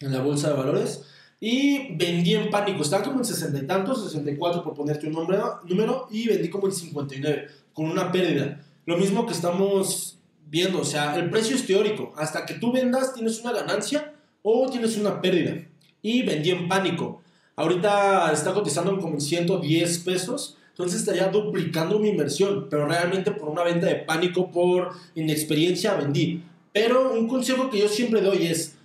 en 0.00 0.12
la 0.12 0.22
bolsa 0.22 0.48
de 0.48 0.56
valores, 0.56 1.04
y 1.44 1.96
vendí 1.96 2.34
en 2.34 2.50
pánico. 2.50 2.82
Estaba 2.82 3.02
como 3.02 3.18
en 3.18 3.24
60 3.24 3.58
y 3.58 3.66
tantos, 3.66 4.04
64 4.04 4.62
por 4.62 4.74
ponerte 4.74 5.08
un 5.08 5.14
nombre, 5.14 5.38
número, 5.68 6.06
y 6.08 6.28
vendí 6.28 6.48
como 6.48 6.68
en 6.68 6.72
59, 6.72 7.48
con 7.72 7.86
una 7.86 8.12
pérdida. 8.12 8.64
Lo 8.86 8.96
mismo 8.96 9.26
que 9.26 9.32
estamos 9.32 10.20
viendo, 10.48 10.80
o 10.80 10.84
sea, 10.84 11.16
el 11.16 11.30
precio 11.30 11.56
es 11.56 11.66
teórico. 11.66 12.12
Hasta 12.16 12.46
que 12.46 12.54
tú 12.54 12.70
vendas, 12.70 13.12
tienes 13.12 13.40
una 13.40 13.50
ganancia 13.50 14.14
o 14.42 14.70
tienes 14.70 14.96
una 14.96 15.20
pérdida. 15.20 15.56
Y 16.00 16.22
vendí 16.22 16.50
en 16.50 16.68
pánico. 16.68 17.22
Ahorita 17.56 18.30
está 18.32 18.54
cotizando 18.54 18.96
como 19.00 19.14
en 19.14 19.20
110 19.20 19.98
pesos. 19.98 20.56
Entonces 20.68 21.00
estaría 21.00 21.26
duplicando 21.26 21.98
mi 21.98 22.10
inversión, 22.10 22.68
pero 22.70 22.86
realmente 22.86 23.32
por 23.32 23.48
una 23.48 23.64
venta 23.64 23.86
de 23.88 23.96
pánico, 23.96 24.52
por 24.52 24.92
inexperiencia, 25.16 25.94
vendí. 25.94 26.44
Pero 26.72 27.12
un 27.14 27.26
consejo 27.26 27.68
que 27.68 27.80
yo 27.80 27.88
siempre 27.88 28.20
doy 28.20 28.46
es, 28.46 28.76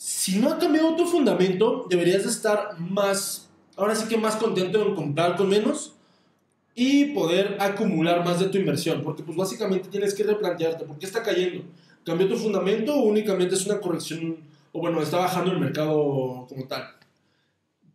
si 0.00 0.38
no 0.38 0.50
ha 0.50 0.58
cambiado 0.58 0.96
tu 0.96 1.04
fundamento, 1.04 1.84
deberías 1.90 2.22
de 2.22 2.30
estar 2.30 2.80
más, 2.80 3.50
ahora 3.76 3.94
sí 3.94 4.08
que 4.08 4.16
más 4.16 4.36
contento 4.36 4.80
en 4.80 4.94
comprar 4.94 5.36
con 5.36 5.50
menos 5.50 5.92
y 6.74 7.12
poder 7.12 7.58
acumular 7.60 8.24
más 8.24 8.40
de 8.40 8.46
tu 8.46 8.56
inversión, 8.56 9.02
porque 9.02 9.22
pues 9.22 9.36
básicamente 9.36 9.90
tienes 9.90 10.14
que 10.14 10.22
replantearte, 10.22 10.86
¿por 10.86 10.98
qué 10.98 11.04
está 11.04 11.22
cayendo? 11.22 11.64
¿Cambió 12.02 12.26
tu 12.26 12.38
fundamento 12.38 12.94
o 12.94 13.02
únicamente 13.02 13.54
es 13.56 13.66
una 13.66 13.78
corrección, 13.78 14.38
o 14.72 14.80
bueno, 14.80 15.02
está 15.02 15.18
bajando 15.18 15.52
el 15.52 15.60
mercado 15.60 16.46
como 16.48 16.66
tal? 16.66 16.96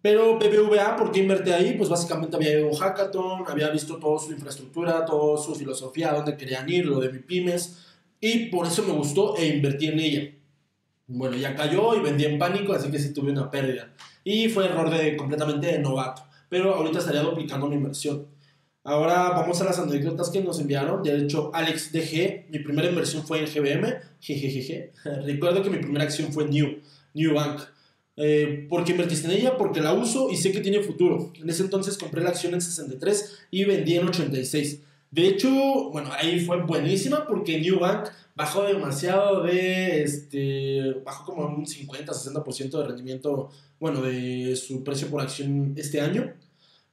Pero 0.03 0.38
BBVA, 0.38 0.97
¿por 0.97 1.12
qué 1.12 1.21
invertí 1.21 1.50
ahí? 1.50 1.74
Pues 1.75 1.89
básicamente 1.89 2.35
había 2.35 2.59
ido 2.59 2.69
a 2.69 2.77
Hackathon, 2.77 3.45
había 3.47 3.71
visto 3.71 3.97
toda 3.97 4.19
su 4.19 4.31
infraestructura, 4.31 5.03
toda 5.05 5.41
su 5.41 5.55
filosofía, 5.55 6.13
dónde 6.13 6.38
querían 6.38 6.69
ir, 6.69 6.85
lo 6.85 7.00
de 7.00 7.12
mi 7.12 7.17
pymes, 7.17 7.79
y 8.21 8.45
por 8.50 8.67
eso 8.67 8.83
me 8.83 8.93
gustó 8.93 9.35
e 9.38 9.47
invertí 9.47 9.88
en 9.88 10.00
ella. 10.00 10.35
Bueno, 11.07 11.35
ya 11.38 11.55
cayó 11.55 11.95
y 11.95 12.01
vendí 12.01 12.25
en 12.25 12.39
pánico, 12.39 12.74
así 12.74 12.89
que 12.89 13.00
sí 13.00 13.13
tuve 13.13 13.31
una 13.31 13.50
pérdida. 13.51 13.93
Y 14.24 14.50
fue 14.50 14.65
error 14.65 14.89
de 14.89 15.15
completamente 15.15 15.67
de 15.67 15.79
novato. 15.79 16.24
Pero 16.50 16.74
ahorita 16.74 17.00
estaría 17.00 17.21
duplicando 17.21 17.67
mi 17.67 17.75
inversión. 17.75 18.27
Ahora 18.83 19.29
vamos 19.31 19.59
a 19.62 19.65
las 19.65 19.79
anécdotas 19.79 20.29
que 20.29 20.41
nos 20.41 20.59
enviaron. 20.59 21.01
De 21.01 21.17
hecho, 21.17 21.50
Alex 21.53 21.91
DG, 21.91 22.45
mi 22.50 22.59
primera 22.59 22.88
inversión 22.88 23.25
fue 23.25 23.39
en 23.39 23.45
GBM. 23.45 23.95
Jejejeje. 24.19 24.93
Recuerdo 25.25 25.63
que 25.63 25.69
mi 25.69 25.77
primera 25.77 26.05
acción 26.05 26.31
fue 26.31 26.45
New, 26.45 26.79
New 27.13 27.33
Bank. 27.33 27.62
Eh, 28.17 28.67
¿Por 28.69 28.83
qué 28.83 28.91
invertiste 28.91 29.27
en 29.27 29.39
ella? 29.39 29.57
Porque 29.57 29.81
la 29.81 29.93
uso 29.93 30.29
y 30.29 30.38
sé 30.38 30.51
que 30.51 30.62
tiene 30.62 30.81
futuro. 30.81 31.33
En 31.41 31.50
ese 31.50 31.63
entonces 31.63 31.97
compré 31.97 32.21
la 32.21 32.29
acción 32.29 32.53
en 32.53 32.62
63 32.62 33.47
y 33.51 33.65
vendí 33.65 33.95
en 33.95 34.07
86. 34.07 34.81
De 35.12 35.27
hecho, 35.27 35.50
bueno, 35.91 36.09
ahí 36.13 36.39
fue 36.39 36.62
buenísima 36.62 37.25
porque 37.25 37.59
New 37.59 37.79
Bank 37.79 38.09
bajó 38.36 38.63
demasiado 38.63 39.44
de, 39.44 40.04
este, 40.04 40.94
bajó 41.06 41.25
como 41.25 41.48
un 41.48 41.65
50-60% 41.65 42.77
de 42.77 42.88
rendimiento, 42.88 43.50
bueno, 43.80 44.01
de 44.01 44.56
su 44.56 44.84
precio 44.84 45.10
por 45.10 45.22
acción 45.22 45.74
este 45.77 46.01
año. 46.01 46.34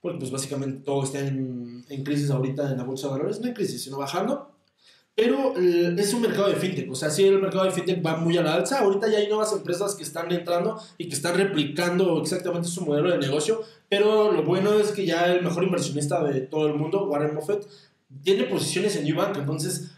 Porque 0.01 0.19
pues 0.19 0.33
básicamente 0.33 0.81
todo 0.85 1.05
está 1.05 1.21
en, 1.21 1.85
en 1.89 2.03
crisis 2.03 2.31
ahorita 2.31 2.73
en 2.73 2.79
la 2.79 2.85
bolsa 2.85 3.07
de 3.07 3.13
valores, 3.13 3.41
no 3.41 3.47
en 3.47 3.55
crisis, 3.55 3.85
sino 3.85 3.99
bajando. 3.99 4.53
Pero 5.15 5.55
eh, 5.59 5.95
es 5.99 6.15
un 6.15 6.23
mercado 6.23 6.49
de 6.49 6.57
fintech, 6.57 6.91
o 6.91 6.95
sea, 6.95 7.11
sí, 7.11 7.25
el 7.25 7.39
mercado 7.39 7.65
de 7.65 7.71
fintech 7.71 8.05
va 8.05 8.17
muy 8.17 8.37
a 8.39 8.43
la 8.43 8.55
alza. 8.55 8.81
Ahorita 8.81 9.09
ya 9.09 9.19
hay 9.19 9.29
nuevas 9.29 9.53
empresas 9.53 9.95
que 9.95 10.03
están 10.03 10.33
entrando 10.33 10.81
y 10.97 11.09
que 11.09 11.15
están 11.15 11.37
replicando 11.37 12.21
exactamente 12.23 12.69
su 12.69 12.85
modelo 12.85 13.11
de 13.11 13.19
negocio. 13.19 13.63
Pero 13.91 14.33
lo 14.33 14.43
bueno 14.43 14.73
es 14.79 14.93
que 14.93 15.05
ya 15.05 15.31
el 15.31 15.43
mejor 15.43 15.65
inversionista 15.65 16.25
de 16.25 16.41
todo 16.41 16.67
el 16.67 16.75
mundo, 16.75 17.07
Warren 17.09 17.35
Buffett, 17.35 17.67
tiene 18.23 18.45
posiciones 18.45 18.97
en 18.97 19.15
Bank 19.15 19.37
Entonces, 19.39 19.91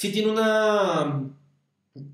sí 0.00 0.10
tiene 0.10 0.30
una 0.30 1.30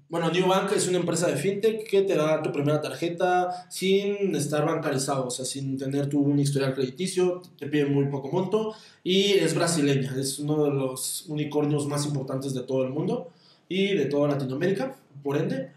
bueno, 0.09 0.31
New 0.31 0.49
Bank 0.49 0.73
es 0.75 0.89
una 0.89 0.99
empresa 0.99 1.29
de 1.29 1.37
fintech 1.37 1.89
que 1.89 2.03
te 2.03 2.17
da 2.17 2.43
tu 2.43 2.51
primera 2.51 2.81
tarjeta 2.81 3.69
sin 3.71 4.35
estar 4.35 4.65
bancarizado, 4.65 5.27
o 5.27 5.31
sea, 5.31 5.45
sin 5.45 5.79
tener 5.79 6.09
tu 6.09 6.19
un 6.19 6.41
historial 6.41 6.75
crediticio, 6.75 7.43
te 7.57 7.69
pide 7.69 7.87
muy 7.87 8.07
poco 8.07 8.29
monto 8.33 8.75
y 9.05 9.35
es 9.35 9.55
brasileña, 9.55 10.17
es 10.19 10.41
uno 10.41 10.65
de 10.65 10.71
los 10.71 11.27
unicornios 11.29 11.87
más 11.87 12.07
importantes 12.07 12.55
de 12.55 12.63
todo 12.63 12.83
el 12.83 12.91
mundo 12.91 13.31
y 13.69 13.95
de 13.95 14.07
toda 14.07 14.29
Latinoamérica, 14.29 14.97
por 15.23 15.37
ende. 15.37 15.71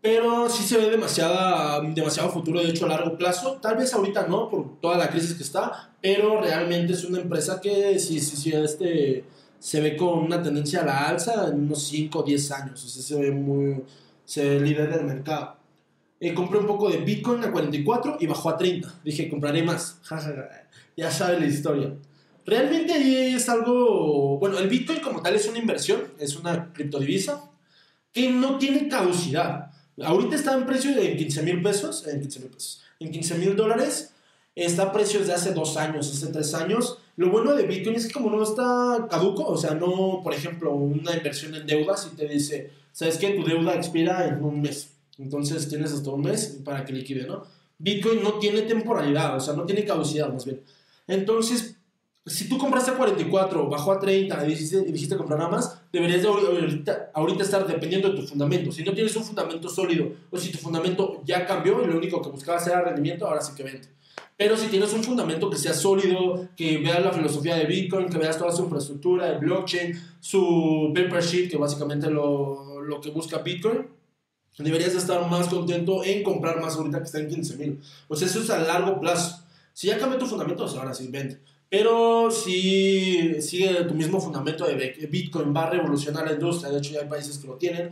Pero 0.00 0.48
sí 0.48 0.62
se 0.62 0.78
ve 0.78 0.88
demasiada, 0.90 1.80
demasiado 1.80 2.30
futuro, 2.30 2.60
de 2.60 2.68
hecho, 2.68 2.86
a 2.86 2.90
largo 2.90 3.18
plazo. 3.18 3.58
Tal 3.60 3.76
vez 3.76 3.92
ahorita 3.92 4.28
no, 4.28 4.48
por 4.48 4.80
toda 4.80 4.96
la 4.96 5.10
crisis 5.10 5.34
que 5.34 5.42
está, 5.42 5.90
pero 6.00 6.40
realmente 6.40 6.92
es 6.92 7.02
una 7.02 7.18
empresa 7.18 7.60
que 7.60 7.98
sí, 7.98 8.20
sí, 8.20 8.36
sí, 8.36 8.52
este 8.52 9.24
se 9.58 9.80
ve 9.80 9.96
con 9.96 10.18
una 10.18 10.42
tendencia 10.42 10.82
a 10.82 10.84
la 10.84 11.08
alza 11.08 11.48
en 11.48 11.64
unos 11.64 11.82
5 11.84 12.18
o 12.18 12.22
10 12.22 12.50
años. 12.52 12.84
O 12.84 12.88
sea, 12.88 13.02
se 13.02 13.20
ve 13.20 13.30
muy. 13.30 13.82
Se 14.24 14.48
ve 14.48 14.60
líder 14.60 14.92
del 14.94 15.06
mercado. 15.06 15.56
Eh, 16.18 16.32
compré 16.32 16.58
un 16.58 16.66
poco 16.66 16.88
de 16.88 16.98
Bitcoin 16.98 17.44
a 17.44 17.52
44 17.52 18.16
y 18.20 18.26
bajó 18.26 18.50
a 18.50 18.56
30. 18.56 19.00
Dije, 19.04 19.28
compraré 19.28 19.62
más. 19.62 20.00
ya 20.96 21.10
sabe 21.10 21.40
la 21.40 21.46
historia. 21.46 21.92
Realmente 22.44 23.34
es 23.34 23.48
algo. 23.48 24.38
Bueno, 24.38 24.58
el 24.58 24.68
Bitcoin 24.68 25.00
como 25.00 25.20
tal 25.20 25.34
es 25.34 25.48
una 25.48 25.58
inversión, 25.58 26.00
es 26.18 26.36
una 26.36 26.72
criptodivisa 26.72 27.50
que 28.12 28.30
no 28.30 28.56
tiene 28.58 28.88
caducidad. 28.88 29.70
Ahorita 30.02 30.36
está 30.36 30.54
en 30.54 30.66
precio 30.66 30.94
de 30.94 31.16
15 31.16 31.42
mil 31.42 31.62
pesos, 31.62 32.06
en 32.06 32.20
15 32.20 32.40
mil 32.40 32.48
pesos, 32.50 32.82
en 33.00 33.10
15 33.10 33.38
mil 33.38 33.56
dólares. 33.56 34.12
Está 34.56 34.84
a 34.84 34.92
precios 34.92 35.28
de 35.28 35.34
hace 35.34 35.52
dos 35.52 35.76
años, 35.76 36.10
hace 36.10 36.32
tres 36.32 36.52
años 36.54 36.98
lo 37.16 37.30
bueno 37.30 37.54
de 37.54 37.66
Bitcoin 37.66 37.96
es 37.96 38.06
que 38.06 38.12
como 38.12 38.30
no 38.30 38.42
está 38.42 39.06
caduco, 39.10 39.44
o 39.44 39.56
sea, 39.56 39.74
no, 39.74 40.20
por 40.22 40.34
ejemplo, 40.34 40.74
una 40.74 41.16
inversión 41.16 41.54
en 41.54 41.66
deuda, 41.66 41.96
si 41.96 42.10
te 42.10 42.28
dice, 42.28 42.70
sabes 42.92 43.16
que 43.16 43.30
tu 43.30 43.42
deuda 43.42 43.74
expira 43.74 44.28
en 44.28 44.44
un 44.44 44.60
mes, 44.60 44.90
entonces 45.18 45.66
tienes 45.66 45.92
hasta 45.92 46.10
un 46.10 46.20
mes 46.20 46.60
para 46.62 46.84
que 46.84 46.92
liquide, 46.92 47.26
¿no? 47.26 47.44
Bitcoin 47.78 48.22
no 48.22 48.34
tiene 48.34 48.62
temporalidad, 48.62 49.34
o 49.34 49.40
sea, 49.40 49.54
no 49.54 49.64
tiene 49.64 49.86
caducidad 49.86 50.30
más 50.30 50.44
bien. 50.44 50.60
Entonces, 51.06 51.76
si 52.26 52.48
tú 52.50 52.58
compraste 52.58 52.90
a 52.90 52.96
44, 52.96 53.66
bajó 53.66 53.92
a 53.92 53.98
30 53.98 54.44
y 54.44 54.48
dijiste, 54.48 54.82
dijiste 54.82 55.16
comprar 55.16 55.38
nada 55.38 55.50
más, 55.50 55.80
deberías 55.90 56.20
de 56.20 56.28
ahorita, 56.28 57.12
ahorita, 57.14 57.44
estar 57.44 57.66
dependiendo 57.66 58.10
de 58.10 58.16
tu 58.16 58.26
fundamento. 58.26 58.70
Si 58.72 58.82
no 58.82 58.92
tienes 58.92 59.14
un 59.16 59.24
fundamento 59.24 59.70
sólido 59.70 60.12
o 60.30 60.36
si 60.36 60.50
tu 60.50 60.58
fundamento 60.58 61.22
ya 61.24 61.46
cambió 61.46 61.82
y 61.82 61.86
lo 61.86 61.96
único 61.96 62.20
que 62.20 62.28
buscabas 62.28 62.66
era 62.66 62.82
rendimiento, 62.82 63.26
ahora 63.26 63.40
sí 63.40 63.52
que 63.54 63.62
vende. 63.62 63.88
Pero 64.36 64.56
si 64.56 64.66
tienes 64.66 64.92
un 64.92 65.02
fundamento 65.02 65.48
que 65.48 65.56
sea 65.56 65.72
sólido, 65.72 66.48
que 66.56 66.78
veas 66.78 67.02
la 67.02 67.12
filosofía 67.12 67.56
de 67.56 67.64
Bitcoin, 67.64 68.08
que 68.08 68.18
veas 68.18 68.38
toda 68.38 68.52
su 68.52 68.64
infraestructura, 68.64 69.32
el 69.32 69.38
blockchain, 69.38 69.98
su 70.20 70.92
paper 70.94 71.22
sheet, 71.22 71.50
que 71.50 71.56
básicamente 71.56 72.10
lo, 72.10 72.82
lo 72.82 73.00
que 73.00 73.10
busca 73.10 73.38
Bitcoin, 73.38 73.86
deberías 74.58 74.94
estar 74.94 75.28
más 75.30 75.48
contento 75.48 76.04
en 76.04 76.22
comprar 76.22 76.60
más 76.60 76.76
ahorita 76.76 76.98
que 76.98 77.04
está 77.04 77.18
en 77.18 77.28
15 77.28 77.56
mil. 77.56 77.80
Pues 78.08 78.20
eso 78.22 78.40
es 78.40 78.50
a 78.50 78.58
largo 78.58 79.00
plazo. 79.00 79.42
Si 79.72 79.86
ya 79.86 79.98
cambió 79.98 80.18
tu 80.18 80.26
fundamento, 80.26 80.64
ahora 80.64 80.92
sí, 80.92 81.08
vende. 81.10 81.38
Pero 81.68 82.30
si 82.30 83.40
sigue 83.40 83.84
tu 83.84 83.94
mismo 83.94 84.20
fundamento 84.20 84.66
de 84.66 85.08
Bitcoin, 85.10 85.54
va 85.54 85.64
a 85.64 85.70
revolucionar 85.70 86.26
la 86.26 86.32
industria. 86.34 86.70
De 86.70 86.78
hecho, 86.78 86.92
ya 86.92 87.00
hay 87.00 87.08
países 87.08 87.38
que 87.38 87.48
lo 87.48 87.54
tienen 87.54 87.90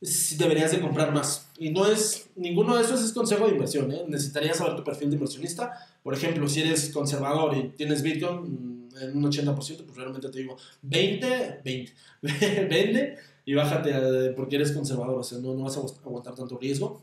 deberías 0.00 0.72
de 0.72 0.80
comprar 0.80 1.12
más. 1.12 1.50
Y 1.58 1.70
no 1.70 1.86
es, 1.86 2.30
ninguno 2.34 2.76
de 2.76 2.82
esos 2.82 3.02
es 3.02 3.12
consejo 3.12 3.46
de 3.46 3.52
inversión, 3.52 3.92
¿eh? 3.92 4.04
Necesitarías 4.08 4.56
saber 4.56 4.76
tu 4.76 4.82
perfil 4.82 5.10
de 5.10 5.16
inversionista. 5.16 5.72
Por 6.02 6.14
ejemplo, 6.14 6.48
si 6.48 6.60
eres 6.60 6.90
conservador 6.90 7.56
y 7.56 7.68
tienes 7.76 8.02
Bitcoin 8.02 8.88
mm, 8.88 8.96
en 9.02 9.16
un 9.16 9.24
80%, 9.24 9.56
pues 9.56 9.96
realmente 9.96 10.28
te 10.30 10.38
digo 10.38 10.56
20, 10.82 11.60
20, 11.64 11.92
vende 12.68 13.16
y 13.44 13.54
bájate 13.54 13.90
eh, 13.90 14.32
porque 14.34 14.56
eres 14.56 14.72
conservador, 14.72 15.18
o 15.18 15.22
sea, 15.22 15.38
no, 15.38 15.54
no 15.54 15.64
vas 15.64 15.76
a 15.76 15.80
aguantar 15.80 16.34
tanto 16.34 16.58
riesgo. 16.58 17.02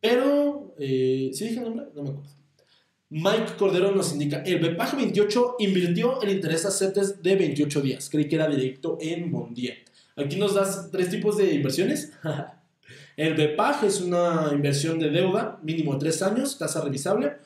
Pero, 0.00 0.74
eh, 0.78 1.30
¿sí 1.34 1.48
dije 1.48 1.58
el 1.58 1.64
nombre? 1.64 1.86
No 1.94 2.02
me 2.02 2.10
acuerdo. 2.10 2.30
Mike 3.10 3.56
Cordero 3.58 3.92
nos 3.92 4.12
indica, 4.12 4.42
el 4.44 4.60
BPAG 4.60 4.96
28 4.96 5.56
invirtió 5.58 6.22
el 6.22 6.30
interés 6.30 6.64
a 6.64 6.70
CETES 6.70 7.20
de 7.22 7.34
28 7.34 7.82
días. 7.82 8.08
Creí 8.08 8.28
que 8.28 8.36
era 8.36 8.48
directo 8.48 8.96
en 9.00 9.32
Bondía. 9.32 9.74
Aquí 10.16 10.36
nos 10.36 10.54
das 10.54 10.90
tres 10.90 11.10
tipos 11.10 11.36
de 11.36 11.54
inversiones. 11.54 12.12
el 13.16 13.34
BPAG 13.34 13.84
es 13.84 14.00
una 14.00 14.50
inversión 14.52 14.98
de 14.98 15.10
deuda, 15.10 15.58
mínimo 15.62 15.96
tres 15.98 16.22
años, 16.22 16.58
tasa 16.58 16.82
revisable. 16.82 17.36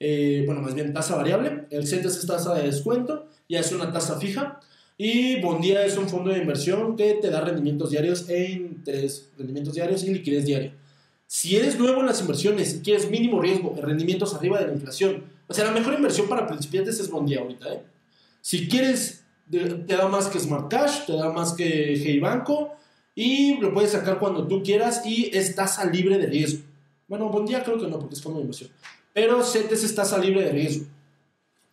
Eh, 0.00 0.42
bueno, 0.46 0.60
más 0.60 0.74
bien 0.74 0.92
tasa 0.92 1.16
variable. 1.16 1.66
El 1.70 1.86
CETES 1.86 2.16
es 2.16 2.26
tasa 2.26 2.54
de 2.54 2.64
descuento, 2.64 3.28
ya 3.48 3.60
es 3.60 3.72
una 3.72 3.92
tasa 3.92 4.18
fija. 4.18 4.60
Y 4.96 5.40
Bondía 5.40 5.84
es 5.84 5.96
un 5.96 6.08
fondo 6.08 6.30
de 6.30 6.38
inversión 6.38 6.96
que 6.96 7.14
te 7.14 7.30
da 7.30 7.40
rendimientos 7.40 7.90
diarios 7.90 8.28
en 8.28 8.84
tres 8.84 9.30
rendimientos 9.36 9.74
diarios 9.74 10.04
y 10.04 10.14
liquidez 10.14 10.44
diaria. 10.44 10.72
Si 11.26 11.56
eres 11.56 11.78
nuevo 11.78 12.00
en 12.00 12.06
las 12.06 12.20
inversiones 12.20 12.76
y 12.76 12.80
quieres 12.80 13.10
mínimo 13.10 13.40
riesgo, 13.40 13.74
rendimientos 13.80 14.34
arriba 14.34 14.60
de 14.60 14.68
la 14.68 14.72
inflación, 14.72 15.24
o 15.48 15.54
sea, 15.54 15.64
la 15.64 15.72
mejor 15.72 15.94
inversión 15.94 16.28
para 16.28 16.46
principiantes 16.46 17.00
es 17.00 17.10
Bondía 17.10 17.40
ahorita. 17.40 17.72
¿eh? 17.74 17.82
Si 18.40 18.68
quieres 18.68 19.23
te 19.50 19.96
da 19.96 20.08
más 20.08 20.28
que 20.28 20.40
Smart 20.40 20.68
Cash, 20.70 21.06
te 21.06 21.12
da 21.14 21.30
más 21.30 21.52
que 21.52 21.94
Hey 21.96 22.18
Banco 22.18 22.74
y 23.14 23.58
lo 23.58 23.72
puedes 23.72 23.92
sacar 23.92 24.18
cuando 24.18 24.46
tú 24.46 24.62
quieras 24.62 25.02
y 25.04 25.30
es 25.36 25.54
tasa 25.54 25.84
libre 25.84 26.18
de 26.18 26.26
riesgo. 26.26 26.64
Bueno, 27.06 27.28
buen 27.28 27.46
día 27.46 27.62
creo 27.62 27.78
que 27.78 27.86
no, 27.86 27.98
porque 27.98 28.14
es 28.14 28.22
fondo 28.22 28.38
de 28.38 28.44
inversión. 28.44 28.70
Pero 29.12 29.42
CETES 29.44 29.84
es 29.84 29.94
tasa 29.94 30.18
libre 30.18 30.42
de 30.42 30.50
riesgo. 30.50 30.86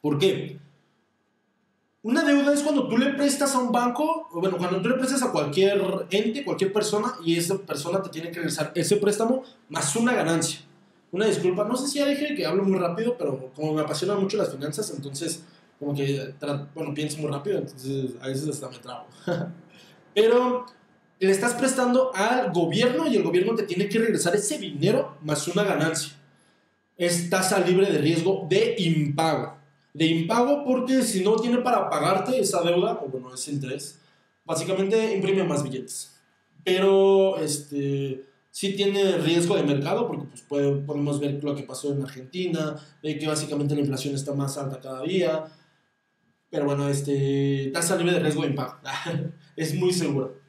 ¿Por 0.02 0.20
qué? 0.20 0.60
Una 2.04 2.24
deuda 2.24 2.54
es 2.54 2.62
cuando 2.62 2.88
tú 2.88 2.98
le 2.98 3.14
prestas 3.14 3.54
a 3.54 3.60
un 3.60 3.72
banco, 3.72 4.28
o 4.32 4.40
bueno, 4.40 4.58
cuando 4.58 4.82
tú 4.82 4.90
le 4.90 4.96
prestas 4.96 5.22
a 5.22 5.32
cualquier 5.32 5.80
ente, 6.10 6.44
cualquier 6.44 6.74
persona, 6.74 7.14
y 7.24 7.38
esa 7.38 7.58
persona 7.60 8.02
te 8.02 8.10
tiene 8.10 8.30
que 8.30 8.38
regresar 8.38 8.72
ese 8.76 8.98
préstamo 8.98 9.44
más 9.70 9.96
una 9.96 10.14
ganancia. 10.14 10.62
Una 11.12 11.26
disculpa, 11.26 11.64
no 11.64 11.76
sé 11.76 11.88
si 11.88 12.00
ya 12.00 12.08
dije 12.08 12.34
que 12.36 12.46
hablo 12.46 12.64
muy 12.64 12.80
rápido, 12.80 13.18
pero 13.18 13.52
como 13.56 13.74
me 13.74 13.82
apasionan 13.82 14.20
mucho 14.20 14.38
las 14.38 14.52
finanzas, 14.52 14.92
entonces 14.96 15.44
como 15.82 15.96
que, 15.96 16.36
bueno, 16.76 16.94
pienso 16.94 17.17
muy 17.17 17.32
rápido, 17.32 17.58
entonces 17.58 18.12
a 18.22 18.28
veces 18.28 18.48
hasta 18.48 18.70
me 18.70 18.78
trago. 18.78 19.08
Pero 20.13 20.67
le 21.20 21.32
estás 21.32 21.56
prestando 21.56 22.12
al 22.13 22.54
gobierno 22.54 23.08
y 23.08 23.15
el 23.15 23.24
gobierno 23.24 23.56
te 23.56 23.63
tiene 23.63 23.89
que 23.89 23.98
regresar 23.98 24.36
ese 24.36 24.60
dinero 24.60 25.17
más 25.24 25.48
una 25.48 25.63
ganancia. 25.63 26.13
Es 26.96 27.32
tasa 27.32 27.60
libre 27.62 27.91
de 27.91 27.98
riesgo 27.98 28.46
de 28.48 28.76
impago. 28.78 29.58
De 29.91 30.06
impago 30.06 30.63
porque 30.63 31.02
si 31.02 31.24
no 31.24 31.36
tiene 31.38 31.58
para 31.58 31.89
pagarte 31.89 32.39
esa 32.39 32.62
deuda, 32.62 33.02
o 33.04 33.08
bueno, 33.08 33.34
ese 33.34 33.52
interés, 33.52 33.98
básicamente 34.46 35.15
imprime 35.15 35.44
más 35.44 35.63
billetes. 35.63 36.15
Pero 36.63 37.39
este 37.39 38.24
sí 38.52 38.76
tiene 38.76 39.17
riesgo 39.17 39.56
de 39.56 39.63
mercado 39.63 40.08
porque 40.08 40.28
pues 40.28 40.44
podemos 40.86 41.20
ver 41.20 41.44
lo 41.44 41.56
que 41.56 41.63
pasó 41.63 41.91
en 41.91 42.04
Argentina, 42.04 42.76
de 43.02 43.17
que 43.17 43.26
básicamente 43.26 43.74
la 43.74 43.82
inflación 43.82 44.13
está 44.13 44.36
más 44.36 44.60
alta 44.60 44.80
cada 44.80 45.02
día, 45.02 45.46
pero 46.52 46.66
bueno, 46.66 46.88
este, 46.90 47.72
tasa 47.74 47.96
libre 47.96 48.14
de 48.14 48.20
riesgo 48.20 48.42
de 48.44 48.50
impago. 48.50 48.78
es 49.56 49.74
muy 49.74 49.94
seguro. 49.94 50.40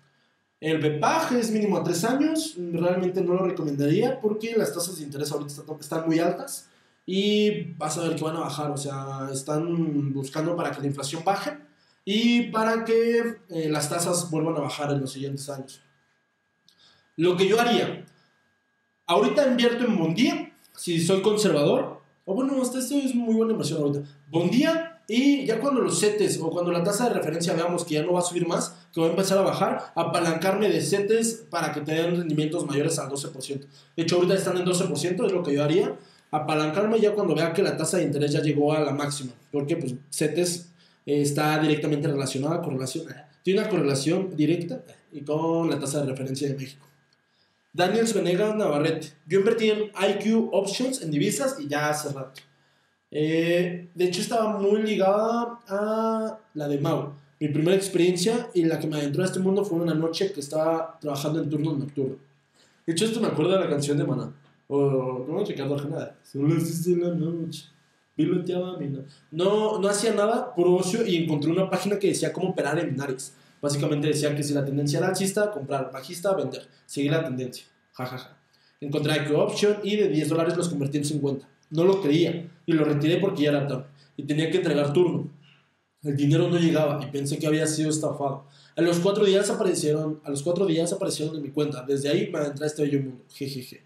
El 0.60 0.78
BPAG 0.78 1.32
es 1.34 1.50
mínimo 1.50 1.76
a 1.78 1.84
3 1.84 2.04
años. 2.04 2.56
Realmente 2.58 3.22
no 3.22 3.34
lo 3.34 3.46
recomendaría 3.46 4.20
porque 4.20 4.54
las 4.56 4.74
tasas 4.74 4.98
de 4.98 5.04
interés 5.04 5.30
ahorita 5.32 5.62
están 5.80 6.06
muy 6.06 6.18
altas 6.18 6.68
y 7.06 7.72
vas 7.74 7.98
a 7.98 8.02
ver 8.02 8.16
que 8.16 8.24
van 8.24 8.36
a 8.36 8.40
bajar. 8.40 8.70
O 8.72 8.76
sea, 8.76 9.28
están 9.32 10.12
buscando 10.12 10.56
para 10.56 10.72
que 10.72 10.80
la 10.80 10.88
inflación 10.88 11.24
baje 11.24 11.56
y 12.04 12.50
para 12.50 12.84
que 12.84 13.38
eh, 13.48 13.68
las 13.70 13.88
tasas 13.88 14.28
vuelvan 14.30 14.56
a 14.56 14.60
bajar 14.60 14.92
en 14.92 15.00
los 15.00 15.12
siguientes 15.12 15.48
años. 15.48 15.82
Lo 17.16 17.36
que 17.36 17.46
yo 17.46 17.60
haría, 17.60 18.04
ahorita 19.06 19.46
invierto 19.46 19.84
en 19.84 19.98
Bondía, 19.98 20.52
si 20.76 21.00
soy 21.00 21.22
conservador, 21.22 22.00
o 22.24 22.34
bueno, 22.34 22.60
esto 22.60 22.78
es 22.78 23.14
muy 23.14 23.34
buena 23.34 23.52
inversión 23.52 23.82
ahorita. 23.82 24.08
Bondía 24.28 24.91
y 25.14 25.44
ya 25.44 25.60
cuando 25.60 25.82
los 25.82 26.00
CETES 26.00 26.40
o 26.40 26.48
cuando 26.48 26.72
la 26.72 26.82
tasa 26.82 27.06
de 27.06 27.12
referencia 27.12 27.52
veamos 27.52 27.84
que 27.84 27.96
ya 27.96 28.02
no 28.02 28.14
va 28.14 28.20
a 28.20 28.22
subir 28.22 28.48
más, 28.48 28.74
que 28.94 28.98
va 28.98 29.08
a 29.08 29.10
empezar 29.10 29.36
a 29.36 29.42
bajar, 29.42 29.92
apalancarme 29.94 30.70
de 30.70 30.80
CETES 30.80 31.48
para 31.50 31.70
que 31.70 31.82
te 31.82 31.92
den 31.92 32.16
rendimientos 32.16 32.64
mayores 32.64 32.98
al 32.98 33.10
12%. 33.10 33.60
De 33.94 34.02
hecho, 34.02 34.16
ahorita 34.16 34.32
están 34.32 34.56
en 34.56 34.64
12%, 34.64 35.26
es 35.26 35.32
lo 35.32 35.42
que 35.42 35.52
yo 35.52 35.62
haría. 35.62 35.94
Apalancarme 36.30 36.98
ya 36.98 37.12
cuando 37.12 37.34
vea 37.34 37.52
que 37.52 37.60
la 37.62 37.76
tasa 37.76 37.98
de 37.98 38.04
interés 38.04 38.32
ya 38.32 38.40
llegó 38.40 38.72
a 38.72 38.80
la 38.80 38.92
máxima. 38.92 39.32
Porque 39.50 39.76
pues 39.76 39.94
CETES 40.10 40.70
está 41.04 41.58
directamente 41.58 42.08
relacionada, 42.08 42.62
correlación, 42.62 43.04
tiene 43.42 43.60
una 43.60 43.68
correlación 43.68 44.34
directa 44.34 44.82
y 45.12 45.20
con 45.20 45.68
la 45.68 45.78
tasa 45.78 46.00
de 46.00 46.06
referencia 46.06 46.48
de 46.48 46.54
México. 46.54 46.86
Daniel 47.74 48.06
Venegas 48.14 48.56
Navarrete. 48.56 49.08
Yo 49.26 49.40
invertí 49.40 49.68
en 49.68 49.90
IQ 49.90 50.48
Options 50.52 51.02
en 51.02 51.10
divisas 51.10 51.56
y 51.60 51.68
ya 51.68 51.90
hace 51.90 52.08
rato. 52.14 52.40
Eh, 53.14 53.90
de 53.94 54.04
hecho, 54.04 54.22
estaba 54.22 54.58
muy 54.58 54.82
ligada 54.82 55.60
a 55.68 56.38
la 56.54 56.66
de 56.66 56.78
Mau. 56.78 57.12
Mi 57.38 57.48
primera 57.48 57.76
experiencia 57.76 58.48
y 58.54 58.64
la 58.64 58.78
que 58.78 58.86
me 58.86 58.96
adentró 58.96 59.22
a 59.22 59.26
este 59.26 59.38
mundo 59.38 59.64
fue 59.64 59.78
una 59.78 59.94
noche 59.94 60.32
que 60.32 60.40
estaba 60.40 60.98
trabajando 60.98 61.42
en 61.42 61.50
turno 61.50 61.76
nocturno. 61.76 62.16
De 62.86 62.92
hecho, 62.92 63.04
esto 63.04 63.20
me 63.20 63.28
acuerda 63.28 63.58
de 63.58 63.64
la 63.64 63.70
canción 63.70 63.98
de 63.98 64.04
Maná. 64.04 64.32
O, 64.66 65.24
¿cómo 65.26 65.44
Ricardo 65.44 65.76
las 65.76 66.32
10 66.32 66.84
de 66.84 66.96
la 66.96 67.14
noche. 67.14 67.66
Piloteaba 68.16 68.78
mi 68.78 68.90
No, 69.30 69.78
no 69.78 69.88
hacía 69.88 70.14
nada 70.14 70.54
por 70.54 70.68
ocio 70.68 71.06
y 71.06 71.16
encontré 71.16 71.50
una 71.50 71.68
página 71.68 71.98
que 71.98 72.08
decía 72.08 72.32
cómo 72.32 72.50
operar 72.50 72.78
en 72.78 72.90
binaries. 72.90 73.34
Básicamente 73.60 74.08
decía 74.08 74.34
que 74.34 74.42
si 74.42 74.54
la 74.54 74.64
tendencia 74.64 74.98
era 74.98 75.08
alcista, 75.08 75.50
comprar, 75.50 75.90
bajista, 75.92 76.34
vender. 76.34 76.66
Seguir 76.86 77.10
la 77.10 77.24
tendencia. 77.24 77.66
Ja, 77.92 78.06
ja, 78.06 78.18
ja. 78.18 78.36
Encontré 78.80 79.16
IQ 79.16 79.36
Option 79.36 79.76
y 79.82 79.96
de 79.96 80.08
10 80.08 80.28
dólares 80.28 80.56
los 80.56 80.68
convertí 80.68 80.98
en 80.98 81.04
50. 81.04 81.46
No 81.72 81.84
lo 81.84 82.00
creía 82.00 82.48
y 82.64 82.72
lo 82.72 82.84
retiré 82.84 83.18
porque 83.18 83.42
ya 83.42 83.50
era 83.50 83.66
tarde 83.66 83.86
y 84.16 84.24
tenía 84.24 84.50
que 84.50 84.58
entregar 84.58 84.92
turno. 84.92 85.28
El 86.02 86.16
dinero 86.16 86.48
no 86.48 86.58
llegaba 86.58 87.00
y 87.02 87.10
pensé 87.10 87.38
que 87.38 87.46
había 87.46 87.66
sido 87.66 87.90
estafado. 87.90 88.44
A 88.76 88.82
los 88.82 88.98
cuatro 88.98 89.24
días 89.24 89.50
aparecieron, 89.50 90.20
a 90.24 90.30
los 90.30 90.42
cuatro 90.42 90.66
días 90.66 90.92
aparecieron 90.92 91.36
en 91.36 91.42
mi 91.42 91.50
cuenta. 91.50 91.82
Desde 91.82 92.08
ahí 92.08 92.28
me 92.30 92.38
adentré 92.38 92.64
a 92.64 92.66
este 92.66 92.82
bello 92.82 93.00
mundo. 93.00 93.24
Jejeje. 93.32 93.82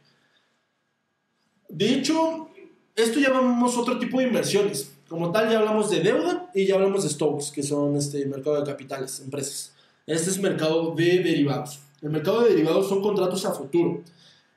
De 1.68 1.92
hecho, 1.92 2.48
esto 2.94 3.20
ya 3.20 3.32
otro 3.38 3.98
tipo 3.98 4.18
de 4.18 4.28
inversiones. 4.28 4.92
Como 5.08 5.30
tal, 5.30 5.50
ya 5.50 5.58
hablamos 5.58 5.90
de 5.90 6.00
deuda 6.00 6.50
y 6.54 6.66
ya 6.66 6.76
hablamos 6.76 7.04
de 7.04 7.10
stocks, 7.10 7.50
que 7.50 7.62
son 7.62 7.96
este 7.96 8.24
mercado 8.26 8.58
de 8.58 8.64
capitales, 8.64 9.20
empresas. 9.20 9.72
Este 10.06 10.30
es 10.30 10.40
mercado 10.40 10.94
de 10.94 11.18
derivados. 11.18 11.80
El 12.00 12.10
mercado 12.10 12.42
de 12.42 12.50
derivados 12.50 12.88
son 12.88 13.02
contratos 13.02 13.44
a 13.44 13.52
futuro. 13.52 14.02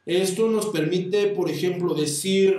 Esto 0.06 0.48
nos 0.50 0.68
permite, 0.68 1.28
por 1.28 1.50
ejemplo, 1.50 1.94
decir, 1.94 2.56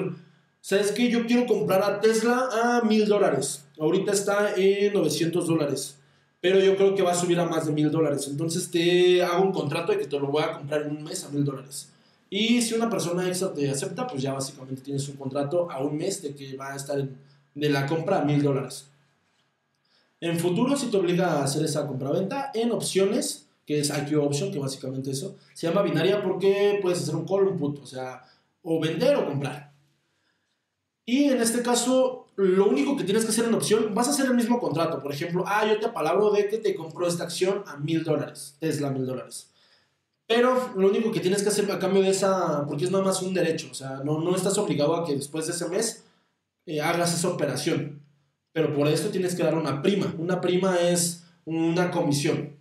¿sabes 0.61 0.93
qué? 0.93 1.09
Yo 1.11 1.27
quiero 1.27 1.47
comprar 1.47 1.83
a 1.83 2.01
Tesla 2.01 2.49
a 2.53 2.83
mil 2.83 3.07
dólares. 3.07 3.65
Ahorita 3.79 4.13
está 4.13 4.55
en 4.57 4.93
900 4.93 5.47
dólares. 5.47 5.97
Pero 6.41 6.59
yo 6.59 6.77
creo 6.77 6.95
que 6.95 7.03
va 7.03 7.13
a 7.13 7.15
subir 7.15 7.39
a 7.39 7.45
más 7.45 7.67
de 7.67 7.73
mil 7.73 7.91
dólares. 7.91 8.27
Entonces 8.29 8.71
te 8.71 9.23
hago 9.23 9.43
un 9.43 9.53
contrato 9.53 9.93
de 9.93 9.99
que 9.99 10.07
te 10.07 10.19
lo 10.19 10.29
voy 10.29 10.43
a 10.43 10.53
comprar 10.53 10.83
en 10.83 10.97
un 10.97 11.05
mes 11.05 11.25
a 11.25 11.29
mil 11.29 11.45
dólares. 11.45 11.91
Y 12.31 12.63
si 12.63 12.75
una 12.75 12.89
persona 12.89 13.27
extra 13.27 13.53
te 13.53 13.69
acepta, 13.69 14.07
pues 14.07 14.23
ya 14.23 14.33
básicamente 14.33 14.83
tienes 14.83 15.09
un 15.09 15.17
contrato 15.17 15.71
a 15.71 15.83
un 15.83 15.97
mes 15.97 16.23
de 16.23 16.35
que 16.35 16.57
va 16.57 16.73
a 16.73 16.77
estar 16.77 17.05
de 17.55 17.69
la 17.69 17.87
compra 17.87 18.21
a 18.21 18.25
mil 18.25 18.41
dólares. 18.41 18.87
En 20.21 20.39
futuro, 20.39 20.77
si 20.77 20.87
te 20.87 20.97
obliga 20.97 21.33
a 21.33 21.45
hacer 21.45 21.65
esa 21.65 21.87
compra-venta, 21.87 22.51
en 22.55 22.73
opciones, 22.73 23.47
que 23.67 23.81
es 23.81 23.91
IQ 23.91 24.23
Option, 24.23 24.53
que 24.53 24.59
básicamente 24.59 25.11
eso, 25.11 25.37
se 25.55 25.67
llama 25.67 25.83
binaria 25.83 26.23
porque 26.23 26.79
puedes 26.81 27.01
hacer 27.01 27.17
un 27.17 27.27
call 27.27 27.49
un 27.49 27.59
put, 27.59 27.81
o 27.83 27.87
sea, 27.87 28.23
o 28.63 28.79
vender 28.79 29.17
o 29.17 29.27
comprar. 29.27 29.70
Y 31.05 31.25
en 31.25 31.41
este 31.41 31.63
caso, 31.63 32.29
lo 32.37 32.69
único 32.69 32.97
que 32.97 33.05
tienes 33.05 33.25
que 33.25 33.31
hacer 33.31 33.47
en 33.47 33.55
opción, 33.55 33.95
vas 33.95 34.09
a 34.09 34.11
hacer 34.11 34.27
el 34.27 34.35
mismo 34.35 34.61
contrato. 34.61 35.03
Por 35.03 35.13
ejemplo, 35.13 35.45
ah, 35.47 35.67
yo 35.67 35.79
te 35.81 35.87
apalabro 35.87 36.31
de 36.31 36.49
que 36.49 36.59
te 36.59 36.75
compro 36.75 37.07
esta 37.07 37.25
acción 37.25 37.65
a 37.67 37.77
mil 37.77 38.05
dólares, 38.05 38.57
Tesla 38.61 38.91
mil 38.91 39.07
dólares. 39.07 39.49
Pero 40.27 40.73
lo 40.77 40.89
único 40.89 41.11
que 41.11 41.21
tienes 41.21 41.43
que 41.43 41.49
hacer 41.49 41.71
a 41.73 41.79
cambio 41.79 42.03
de 42.03 42.11
esa, 42.11 42.65
porque 42.67 42.85
es 42.85 42.91
nada 42.91 43.03
más 43.03 43.21
un 43.21 43.35
derecho, 43.35 43.69
o 43.71 43.75
sea, 43.75 44.03
no, 44.05 44.21
no 44.21 44.37
estás 44.37 44.57
obligado 44.59 44.95
a 44.95 45.05
que 45.05 45.17
después 45.17 45.47
de 45.47 45.53
ese 45.53 45.69
mes 45.69 46.05
eh, 46.67 46.81
hagas 46.81 47.13
esa 47.13 47.29
operación. 47.29 48.01
Pero 48.53 48.75
por 48.75 48.87
esto 48.89 49.11
tienes 49.11 49.35
que 49.35 49.43
dar 49.43 49.57
una 49.57 49.83
prima. 49.83 50.15
Una 50.19 50.41
prima 50.41 50.77
es 50.77 51.25
una 51.45 51.91
comisión. 51.91 52.57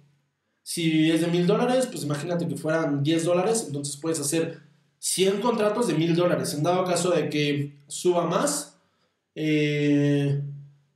Si 0.64 1.10
es 1.12 1.22
de 1.22 1.28
mil 1.28 1.48
dólares, 1.48 1.88
pues 1.88 2.04
imagínate 2.04 2.48
que 2.48 2.56
fueran 2.56 3.02
10 3.02 3.26
dólares, 3.26 3.66
entonces 3.68 3.98
puedes 3.98 4.20
hacer 4.20 4.62
100 5.00 5.42
contratos 5.42 5.88
de 5.88 5.96
mil 5.96 6.16
dólares. 6.16 6.54
En 6.54 6.64
dado 6.64 6.86
caso 6.86 7.12
de 7.12 7.30
que 7.30 7.80
suba 7.88 8.26
más, 8.26 8.78
eh, 9.36 10.42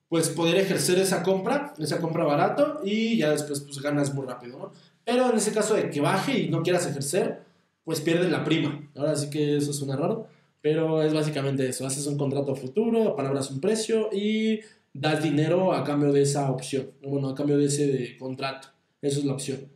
pues 0.10 0.30
poder 0.30 0.58
ejercer 0.58 1.00
esa 1.00 1.24
compra, 1.24 1.74
esa 1.80 2.00
compra 2.00 2.24
barato 2.24 2.82
y 2.84 3.18
ya 3.18 3.32
después 3.32 3.62
pues 3.62 3.82
ganas 3.82 4.14
muy 4.14 4.28
rápido. 4.28 4.72
Pero 5.04 5.30
en 5.30 5.38
ese 5.38 5.52
caso 5.52 5.74
de 5.74 5.90
que 5.90 6.02
baje 6.02 6.38
y 6.38 6.50
no 6.50 6.62
quieras 6.62 6.86
ejercer, 6.86 7.42
pues 7.84 8.02
pierdes 8.02 8.32
la 8.32 8.44
prima. 8.44 8.90
Ahora 8.96 9.16
sí 9.16 9.30
que 9.30 9.58
eso 9.58 9.74
suena 9.74 9.96
raro, 9.96 10.28
pero 10.62 11.02
es 11.02 11.14
básicamente 11.14 11.68
eso. 11.68 11.86
Haces 11.86 12.06
un 12.08 12.18
contrato 12.18 12.56
futuro, 12.56 13.16
palabras 13.16 13.52
un 13.52 13.60
precio 13.60 14.10
y 14.14 14.60
das 14.94 15.24
dinero 15.24 15.74
a 15.74 15.84
cambio 15.84 16.12
de 16.12 16.22
esa 16.22 16.52
opción. 16.52 16.92
Bueno, 17.02 17.30
a 17.30 17.36
cambio 17.36 17.58
de 17.58 17.66
ese 17.66 17.88
de 17.88 18.18
contrato. 18.18 18.70
Eso 19.02 19.20
es 19.20 19.26
la 19.26 19.34
opción. 19.34 19.68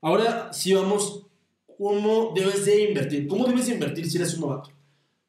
Ahora 0.00 0.52
sí 0.52 0.72
vamos, 0.72 1.26
¿cómo 1.80 2.32
debes 2.34 2.66
de 2.66 2.90
invertir? 2.90 3.26
¿Cómo 3.26 3.46
debes 3.46 3.66
de 3.66 3.72
invertir 3.72 4.08
si 4.08 4.18
eres 4.18 4.34
un 4.34 4.42
novato? 4.42 4.70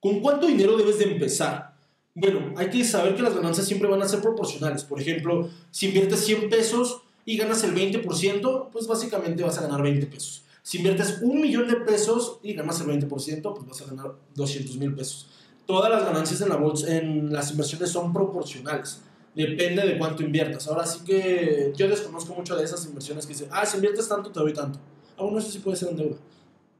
¿Con 0.02 0.20
cuánto 0.20 0.48
dinero 0.48 0.76
debes 0.76 1.00
de 1.00 1.06
empezar? 1.06 1.76
Bueno, 2.14 2.54
hay 2.58 2.70
que 2.70 2.84
saber 2.84 3.16
que 3.16 3.22
las 3.22 3.34
ganancias 3.34 3.66
siempre 3.66 3.88
van 3.88 4.02
a 4.02 4.08
ser 4.08 4.20
proporcionales. 4.20 4.84
Por 4.84 5.00
ejemplo, 5.00 5.50
si 5.72 5.88
inviertes 5.88 6.20
100 6.26 6.50
pesos 6.50 7.04
y 7.26 7.38
ganas 7.38 7.64
el 7.64 7.74
20%, 7.74 8.70
pues 8.70 8.86
básicamente 8.86 9.44
vas 9.44 9.60
a 9.60 9.62
ganar 9.62 9.82
20 9.82 10.08
pesos. 10.08 10.44
Si 10.62 10.80
inviertes 10.80 11.20
un 11.22 11.40
millón 11.40 11.70
de 11.70 11.78
pesos 11.78 12.40
y 12.44 12.54
ganas 12.54 12.82
el 12.82 12.88
20%, 12.88 13.08
pues 13.08 13.66
vas 13.66 13.82
a 13.82 13.86
ganar 13.86 14.16
200 14.36 14.76
mil 14.76 14.94
pesos. 14.94 15.30
Todas 15.66 15.90
las 15.90 16.04
ganancias 16.04 16.42
en, 16.42 16.52
en 16.94 17.32
las 17.32 17.50
inversiones 17.52 17.90
son 17.90 18.12
proporcionales. 18.12 19.00
Depende 19.34 19.88
de 19.88 19.98
cuánto 19.98 20.22
inviertas. 20.22 20.68
Ahora 20.68 20.86
sí 20.86 21.00
que 21.06 21.72
yo 21.78 21.88
desconozco 21.88 22.34
mucho 22.34 22.58
de 22.58 22.66
esas 22.66 22.86
inversiones 22.86 23.26
que 23.26 23.32
dicen, 23.32 23.48
ah, 23.52 23.66
si 23.66 23.78
inviertes 23.78 24.10
tanto, 24.10 24.32
te 24.32 24.40
doy 24.42 24.54
tanto. 24.54 24.78
Ah, 25.18 25.24
bueno, 25.24 25.40
eso 25.40 25.52
sí 25.52 25.60
puede 25.60 25.78
ser 25.78 25.90
en 25.90 25.98
deuda. 25.98 26.18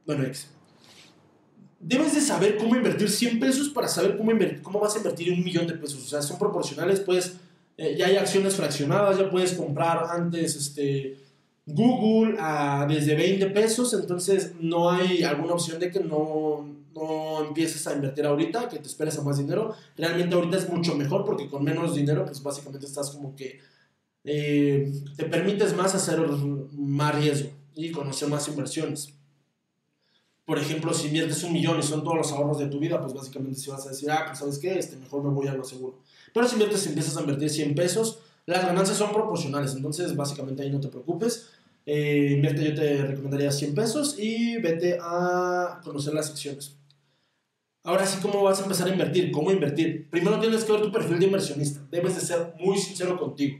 Bueno, 0.06 0.24
ex. 0.24 0.48
Debes 1.78 2.14
de 2.14 2.20
saber 2.20 2.58
cómo 2.58 2.76
invertir 2.76 3.10
100 3.10 3.40
pesos 3.40 3.68
para 3.68 3.88
saber 3.88 4.16
cómo, 4.16 4.30
invertir, 4.30 4.62
cómo 4.62 4.78
vas 4.78 4.94
a 4.94 4.98
invertir 4.98 5.32
un 5.32 5.42
millón 5.42 5.66
de 5.66 5.74
pesos. 5.74 6.04
O 6.04 6.08
sea, 6.08 6.22
son 6.22 6.38
proporcionales, 6.38 7.00
pues 7.00 7.34
eh, 7.76 7.96
ya 7.98 8.06
hay 8.06 8.16
acciones 8.16 8.54
fraccionadas, 8.54 9.18
ya 9.18 9.30
puedes 9.30 9.54
comprar 9.54 10.04
antes 10.10 10.54
este, 10.54 11.18
Google 11.66 12.36
a, 12.38 12.86
desde 12.88 13.16
20 13.16 13.46
pesos, 13.48 13.94
entonces 13.94 14.52
no 14.60 14.90
hay 14.90 15.24
alguna 15.24 15.54
opción 15.54 15.80
de 15.80 15.90
que 15.90 15.98
no, 15.98 16.68
no 16.94 17.44
empieces 17.44 17.84
a 17.88 17.94
invertir 17.94 18.26
ahorita, 18.26 18.68
que 18.68 18.78
te 18.78 18.86
esperes 18.86 19.18
a 19.18 19.22
más 19.22 19.38
dinero. 19.38 19.74
Realmente 19.96 20.36
ahorita 20.36 20.58
es 20.58 20.68
mucho 20.68 20.94
mejor 20.94 21.24
porque 21.24 21.48
con 21.48 21.64
menos 21.64 21.96
dinero, 21.96 22.24
pues 22.24 22.40
básicamente 22.42 22.86
estás 22.86 23.10
como 23.10 23.34
que 23.34 23.58
eh, 24.22 24.92
te 25.16 25.24
permites 25.24 25.74
más 25.74 25.96
hacer 25.96 26.20
más 26.20 27.14
riesgo 27.16 27.50
y 27.74 27.90
conocer 27.92 28.28
más 28.28 28.48
inversiones. 28.48 29.14
Por 30.44 30.58
ejemplo, 30.58 30.92
si 30.92 31.06
inviertes 31.06 31.42
un 31.44 31.52
millón 31.52 31.78
y 31.78 31.82
son 31.82 32.02
todos 32.02 32.16
los 32.16 32.32
ahorros 32.32 32.58
de 32.58 32.66
tu 32.66 32.78
vida, 32.78 33.00
pues 33.00 33.14
básicamente 33.14 33.58
si 33.58 33.70
vas 33.70 33.86
a 33.86 33.90
decir, 33.90 34.10
ah, 34.10 34.24
pues 34.26 34.38
sabes 34.38 34.58
qué, 34.58 34.78
este, 34.78 34.96
mejor 34.96 35.22
me 35.22 35.30
voy 35.30 35.46
a 35.46 35.54
lo 35.54 35.64
seguro. 35.64 36.00
Pero 36.34 36.46
si 36.46 36.54
inviertes, 36.54 36.86
empiezas 36.86 37.16
a 37.16 37.20
invertir 37.20 37.48
100 37.48 37.74
pesos, 37.74 38.18
las 38.46 38.66
ganancias 38.66 38.98
son 38.98 39.12
proporcionales, 39.12 39.74
entonces 39.74 40.16
básicamente 40.16 40.62
ahí 40.62 40.70
no 40.70 40.80
te 40.80 40.88
preocupes. 40.88 41.50
Eh, 41.86 42.32
invierte, 42.34 42.64
yo 42.64 42.74
te 42.74 43.06
recomendaría 43.06 43.52
100 43.52 43.74
pesos 43.74 44.16
y 44.18 44.56
vete 44.58 44.98
a 45.00 45.80
conocer 45.84 46.14
las 46.14 46.26
secciones. 46.26 46.76
Ahora 47.84 48.06
sí, 48.06 48.18
¿cómo 48.22 48.42
vas 48.42 48.60
a 48.60 48.62
empezar 48.62 48.88
a 48.88 48.92
invertir? 48.92 49.32
¿Cómo 49.32 49.50
invertir? 49.50 50.08
Primero 50.08 50.38
tienes 50.38 50.64
que 50.64 50.72
ver 50.72 50.82
tu 50.82 50.92
perfil 50.92 51.18
de 51.18 51.26
inversionista. 51.26 51.80
Debes 51.90 52.14
de 52.14 52.20
ser 52.20 52.54
muy 52.60 52.78
sincero 52.78 53.18
contigo. 53.18 53.58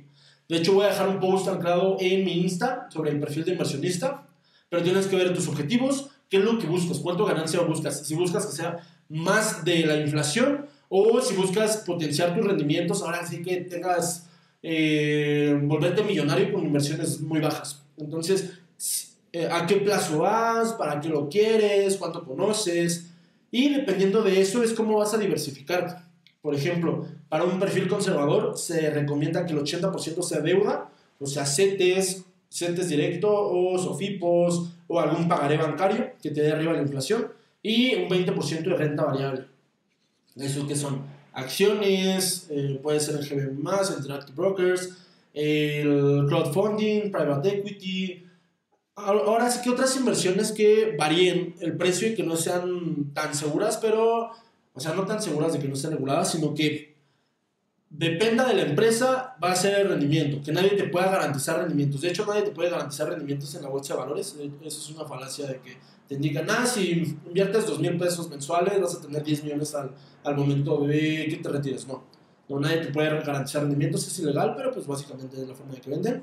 De 0.52 0.58
hecho, 0.58 0.74
voy 0.74 0.84
a 0.84 0.88
dejar 0.88 1.08
un 1.08 1.18
post 1.18 1.48
anclado 1.48 1.96
en 1.98 2.26
mi 2.26 2.42
Insta 2.42 2.86
sobre 2.90 3.10
el 3.10 3.18
perfil 3.18 3.42
de 3.46 3.52
inversionista. 3.52 4.26
Pero 4.68 4.82
tienes 4.82 5.06
que 5.06 5.16
ver 5.16 5.32
tus 5.32 5.48
objetivos, 5.48 6.10
qué 6.28 6.36
es 6.36 6.44
lo 6.44 6.58
que 6.58 6.66
buscas, 6.66 6.98
cuánto 6.98 7.24
ganancia 7.24 7.62
buscas. 7.62 8.06
Si 8.06 8.14
buscas 8.14 8.44
que 8.44 8.52
sea 8.52 8.86
más 9.08 9.64
de 9.64 9.86
la 9.86 9.96
inflación 9.96 10.66
o 10.90 11.22
si 11.22 11.34
buscas 11.36 11.78
potenciar 11.78 12.36
tus 12.36 12.46
rendimientos, 12.46 13.00
ahora 13.00 13.26
sí 13.26 13.40
que 13.40 13.62
tengas, 13.62 14.28
eh, 14.62 15.58
volverte 15.62 16.02
millonario 16.02 16.52
con 16.52 16.66
inversiones 16.66 17.22
muy 17.22 17.40
bajas. 17.40 17.82
Entonces, 17.96 18.50
eh, 19.32 19.48
¿a 19.50 19.66
qué 19.66 19.76
plazo 19.76 20.18
vas? 20.18 20.74
¿Para 20.74 21.00
qué 21.00 21.08
lo 21.08 21.30
quieres? 21.30 21.96
¿Cuánto 21.96 22.26
conoces? 22.26 23.10
Y 23.50 23.70
dependiendo 23.70 24.22
de 24.22 24.42
eso 24.42 24.62
es 24.62 24.74
cómo 24.74 24.98
vas 24.98 25.14
a 25.14 25.16
diversificarte. 25.16 26.11
Por 26.42 26.54
ejemplo, 26.54 27.06
para 27.28 27.44
un 27.44 27.58
perfil 27.58 27.88
conservador 27.88 28.58
se 28.58 28.90
recomienda 28.90 29.46
que 29.46 29.52
el 29.52 29.60
80% 29.60 30.22
sea 30.22 30.40
deuda, 30.40 30.90
o 31.20 31.26
sea, 31.26 31.46
CETES, 31.46 32.24
CETES 32.50 32.88
directo 32.88 33.30
o 33.32 33.78
SOFIPOS 33.78 34.72
o 34.88 35.00
algún 35.00 35.28
pagaré 35.28 35.56
bancario 35.56 36.10
que 36.20 36.32
te 36.32 36.42
dé 36.42 36.52
arriba 36.52 36.72
la 36.72 36.82
inflación 36.82 37.28
y 37.62 37.94
un 37.94 38.08
20% 38.08 38.62
de 38.62 38.76
renta 38.76 39.04
variable. 39.04 39.44
Eso 40.36 40.66
que 40.66 40.74
son 40.74 41.02
acciones, 41.32 42.48
eh, 42.50 42.78
puede 42.82 42.98
ser 43.00 43.16
el 43.16 43.28
GB+, 43.28 43.96
Interactive 43.96 44.36
Brokers, 44.36 44.98
el 45.32 46.26
crowdfunding, 46.28 47.10
private 47.10 47.48
equity, 47.58 48.26
Ahora 48.94 49.50
sí 49.50 49.60
que 49.62 49.70
otras 49.70 49.96
inversiones 49.96 50.52
que 50.52 50.94
varíen 50.98 51.54
el 51.60 51.76
precio 51.78 52.08
y 52.08 52.14
que 52.14 52.22
no 52.22 52.36
sean 52.36 53.12
tan 53.14 53.34
seguras, 53.34 53.78
pero, 53.80 54.30
o 54.74 54.80
sea, 54.80 54.94
no 54.94 55.04
tan 55.04 55.20
seguras 55.20 55.52
de 55.52 55.58
que 55.58 55.68
no 55.68 55.74
estén 55.74 55.92
reguladas, 55.92 56.32
sino 56.32 56.54
que 56.54 56.92
dependa 57.90 58.46
de 58.48 58.54
la 58.54 58.62
empresa, 58.62 59.36
va 59.42 59.52
a 59.52 59.56
ser 59.56 59.78
el 59.80 59.88
rendimiento, 59.88 60.42
que 60.42 60.50
nadie 60.50 60.70
te 60.70 60.84
pueda 60.84 61.10
garantizar 61.10 61.58
rendimientos. 61.58 62.00
De 62.00 62.08
hecho, 62.08 62.24
nadie 62.24 62.42
te 62.42 62.50
puede 62.50 62.70
garantizar 62.70 63.08
rendimientos 63.08 63.54
en 63.54 63.62
la 63.62 63.68
bolsa 63.68 63.94
de 63.94 64.00
valores. 64.00 64.34
Eso 64.64 64.80
es 64.80 64.90
una 64.90 65.04
falacia 65.04 65.46
de 65.46 65.60
que 65.60 65.76
te 66.08 66.14
indican, 66.14 66.46
ah, 66.50 66.66
si 66.66 67.16
inviertes 67.26 67.66
dos 67.66 67.78
mil 67.80 67.98
pesos 67.98 68.28
mensuales, 68.30 68.80
vas 68.80 68.94
a 68.94 69.00
tener 69.00 69.22
10 69.22 69.44
millones 69.44 69.74
al, 69.74 69.90
al 70.24 70.36
momento 70.36 70.86
de 70.86 71.26
que 71.28 71.40
te 71.42 71.48
retires. 71.48 71.86
No, 71.86 72.02
no, 72.48 72.60
nadie 72.60 72.78
te 72.78 72.92
puede 72.92 73.08
garantizar 73.08 73.62
rendimientos, 73.62 74.06
es 74.06 74.18
ilegal, 74.18 74.54
pero 74.56 74.72
pues 74.72 74.86
básicamente 74.86 75.40
es 75.40 75.46
la 75.46 75.54
forma 75.54 75.74
de 75.74 75.80
que 75.80 75.90
venden. 75.90 76.22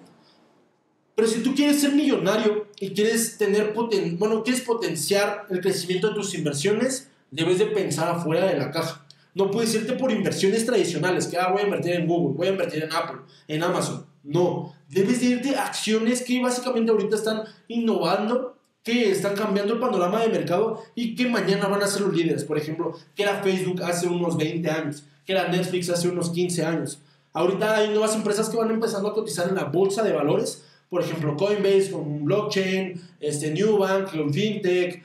Pero 1.16 1.28
si 1.28 1.44
tú 1.44 1.54
quieres 1.54 1.82
ser 1.82 1.94
millonario 1.94 2.68
y 2.80 2.92
quieres 2.92 3.38
tener 3.38 3.74
poten 3.74 4.18
bueno, 4.18 4.42
quieres 4.44 4.62
potenciar 4.62 5.48
el 5.50 5.60
crecimiento 5.60 6.10
de 6.10 6.16
tus 6.16 6.34
inversiones, 6.34 7.10
debes 7.32 7.60
de 7.60 7.68
pensar 7.68 8.10
afuera 8.10 8.46
de 8.46 8.58
la 8.58 8.72
caja. 8.72 9.06
No 9.36 9.52
puedes 9.52 9.74
irte 9.76 9.94
por 9.94 10.12
inversiones 10.12 10.66
tradicionales, 10.66 11.28
que 11.28 11.38
ah, 11.38 11.50
voy 11.52 11.62
a 11.62 11.66
invertir 11.66 11.94
en 11.94 12.08
Google, 12.08 12.36
voy 12.36 12.48
a 12.48 12.52
invertir 12.52 12.84
en 12.84 12.92
Apple, 12.92 13.22
en 13.48 13.64
Amazon. 13.64 14.06
No, 14.24 14.76
debes 14.90 15.22
de 15.22 15.28
irte 15.28 15.56
a 15.56 15.66
acciones 15.66 16.24
que 16.24 16.42
básicamente 16.42 16.92
ahorita 16.92 17.16
están 17.16 17.44
innovando, 17.68 18.58
que 18.84 19.12
están 19.12 19.36
cambiando 19.36 19.74
el 19.74 19.80
panorama 19.80 20.22
de 20.22 20.30
mercado 20.30 20.84
y 20.96 21.16
que 21.16 21.28
mañana 21.28 21.68
van 21.68 21.82
a 21.84 21.88
ser 21.88 22.02
los 22.02 22.16
líderes. 22.16 22.44
Por 22.44 22.58
ejemplo, 22.58 22.94
que 23.16 23.24
era 23.24 23.42
Facebook 23.44 23.84
hace 23.84 24.08
unos 24.08 24.36
20 24.38 24.70
años, 24.70 25.04
que 25.26 25.34
era 25.34 25.48
Netflix 25.48 25.90
hace 25.90 26.10
unos 26.10 26.32
15 26.32 26.66
años. 26.66 27.02
Ahorita 27.34 27.78
hay 27.78 27.90
nuevas 27.90 28.16
empresas 28.16 28.50
que 28.50 28.58
van 28.58 28.72
empezando 28.72 29.10
a 29.10 29.14
cotizar 29.14 29.48
en 29.48 29.56
la 29.56 29.66
bolsa 29.66 30.04
de 30.04 30.12
valores. 30.12 30.66
Por 30.90 31.04
ejemplo, 31.04 31.38
Coinbase 31.38 31.92
con 31.92 32.26
blockchain, 32.26 33.00
este, 33.20 33.52
Newbank 33.52 34.12
con 34.12 34.34
fintech, 34.34 35.04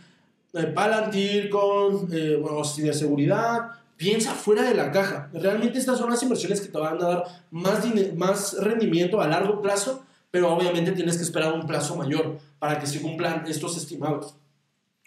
eh, 0.55 0.67
Palantir 0.69 1.51
con 1.51 2.09
eh, 2.13 2.37
bueno, 2.41 2.65
ciberseguridad, 2.65 3.71
piensa 3.97 4.33
fuera 4.35 4.63
de 4.63 4.75
la 4.75 4.93
caja. 4.93 5.31
Realmente 5.33 5.79
estas 5.79 5.99
son 5.99 6.11
las 6.11 6.23
inversiones 6.23 6.61
que 6.61 6.69
te 6.69 6.79
van 6.79 7.03
a 7.03 7.07
dar 7.07 7.25
más, 7.51 7.85
más 8.17 8.57
rendimiento 8.61 9.21
a 9.21 9.29
largo 9.29 9.61
plazo, 9.61 10.05
pero 10.31 10.53
obviamente 10.53 10.93
tienes 10.93 11.17
que 11.17 11.23
esperar 11.23 11.53
un 11.53 11.67
plazo 11.67 11.97
mayor 11.97 12.39
para 12.59 12.79
que 12.79 12.87
se 12.87 13.01
cumplan 13.01 13.45
estos 13.47 13.77
estimados. 13.77 14.37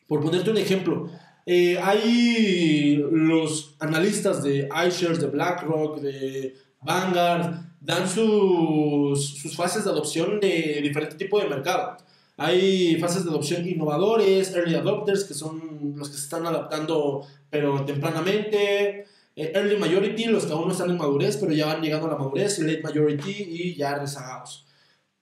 Por 0.07 0.21
ponerte 0.21 0.49
un 0.51 0.57
ejemplo, 0.57 1.09
eh, 1.45 1.77
hay 1.81 2.97
los 3.11 3.75
analistas 3.79 4.43
de 4.43 4.69
iShares, 4.87 5.19
de 5.19 5.27
BlackRock, 5.27 5.99
de 5.99 6.55
Vanguard, 6.81 7.55
dan 7.79 8.07
sus, 8.07 9.37
sus 9.37 9.55
fases 9.55 9.85
de 9.85 9.91
adopción 9.91 10.39
de 10.39 10.79
diferente 10.81 11.15
tipo 11.15 11.39
de 11.39 11.47
mercado. 11.47 11.97
Hay 12.37 12.95
fases 12.97 13.23
de 13.23 13.31
adopción 13.31 13.67
innovadores, 13.67 14.53
early 14.55 14.75
adopters, 14.75 15.23
que 15.23 15.33
son 15.33 15.95
los 15.95 16.09
que 16.09 16.17
se 16.17 16.23
están 16.23 16.45
adaptando 16.45 17.25
pero 17.49 17.83
tempranamente. 17.83 19.05
Eh, 19.35 19.51
early 19.53 19.77
majority, 19.77 20.25
los 20.25 20.45
que 20.45 20.53
aún 20.53 20.67
no 20.67 20.71
están 20.71 20.89
en 20.89 20.97
madurez, 20.97 21.37
pero 21.37 21.51
ya 21.51 21.67
van 21.67 21.81
llegando 21.81 22.07
a 22.07 22.11
la 22.11 22.17
madurez. 22.17 22.59
Late 22.59 22.81
majority 22.81 23.31
y 23.31 23.75
ya 23.75 23.95
rezagados. 23.95 24.65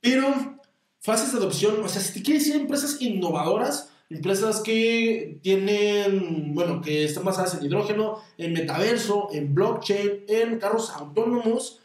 Pero 0.01 0.59
fases 0.99 1.31
de 1.31 1.37
adopción, 1.37 1.83
o 1.83 1.87
sea, 1.87 2.01
si 2.01 2.13
te 2.13 2.23
quieres 2.23 2.47
ir 2.47 2.55
a 2.55 2.59
empresas 2.59 3.01
innovadoras, 3.01 3.91
empresas 4.09 4.61
que 4.61 5.39
tienen, 5.41 6.53
bueno, 6.53 6.81
que 6.81 7.05
están 7.05 7.23
basadas 7.23 7.55
en 7.55 7.65
hidrógeno, 7.65 8.21
en 8.37 8.53
metaverso, 8.53 9.29
en 9.31 9.53
blockchain, 9.53 10.25
en 10.27 10.59
carros 10.59 10.91
autónomos, 10.91 11.79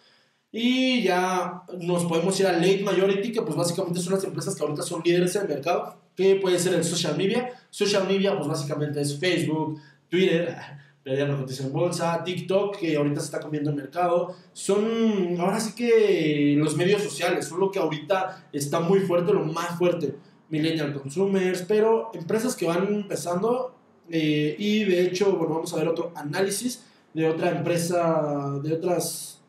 y 0.53 1.03
ya 1.03 1.63
nos 1.81 2.05
podemos 2.05 2.39
ir 2.41 2.47
a 2.47 2.53
late 2.53 2.83
majority, 2.83 3.33
que 3.33 3.43
pues 3.43 3.57
básicamente 3.57 4.01
son 4.01 4.15
las 4.15 4.25
empresas 4.25 4.55
que 4.55 4.63
ahorita 4.63 4.83
son 4.83 5.03
líderes 5.05 5.35
en 5.37 5.43
el 5.43 5.49
mercado, 5.49 5.97
que 6.17 6.37
puede 6.37 6.59
ser 6.59 6.75
el 6.75 6.85
social 6.85 7.17
media. 7.17 7.51
Social 7.71 8.07
media 8.07 8.37
pues 8.37 8.49
básicamente 8.49 9.01
es 9.01 9.19
Facebook, 9.19 9.81
Twitter, 10.09 10.57
ya 11.05 11.27
no 11.27 11.39
cotiza 11.39 11.65
en 11.65 11.73
bolsa, 11.73 12.23
TikTok, 12.25 12.77
que 12.79 12.97
ahorita 12.97 13.21
se 13.21 13.27
está 13.27 13.41
comiendo 13.41 13.71
el 13.71 13.77
mercado. 13.77 14.35
Son 14.53 15.37
ahora 15.39 15.61
sí 15.61 15.75
que 15.75 16.55
los 16.59 16.77
medios 16.77 17.03
sociales, 17.03 17.47
son 17.47 17.61
lo 17.61 17.71
que 17.71 17.79
ahorita 17.79 18.49
está 18.53 18.81
muy 18.81 19.01
fuerte, 19.01 19.33
lo 19.33 19.45
más 19.45 19.79
fuerte. 19.79 20.15
Millennial 20.49 20.93
Consumers, 20.93 21.63
pero 21.63 22.11
empresas 22.13 22.57
que 22.57 22.67
van 22.67 22.93
empezando 22.93 23.73
eh, 24.11 24.57
y 24.59 24.83
de 24.83 25.03
hecho, 25.07 25.37
bueno, 25.37 25.55
vamos 25.55 25.73
a 25.73 25.77
ver 25.77 25.87
otro 25.87 26.11
análisis 26.17 26.83
de 27.15 27.29
otra 27.29 27.51
empresa, 27.51 28.59
de 28.61 28.73
otras 28.73 29.40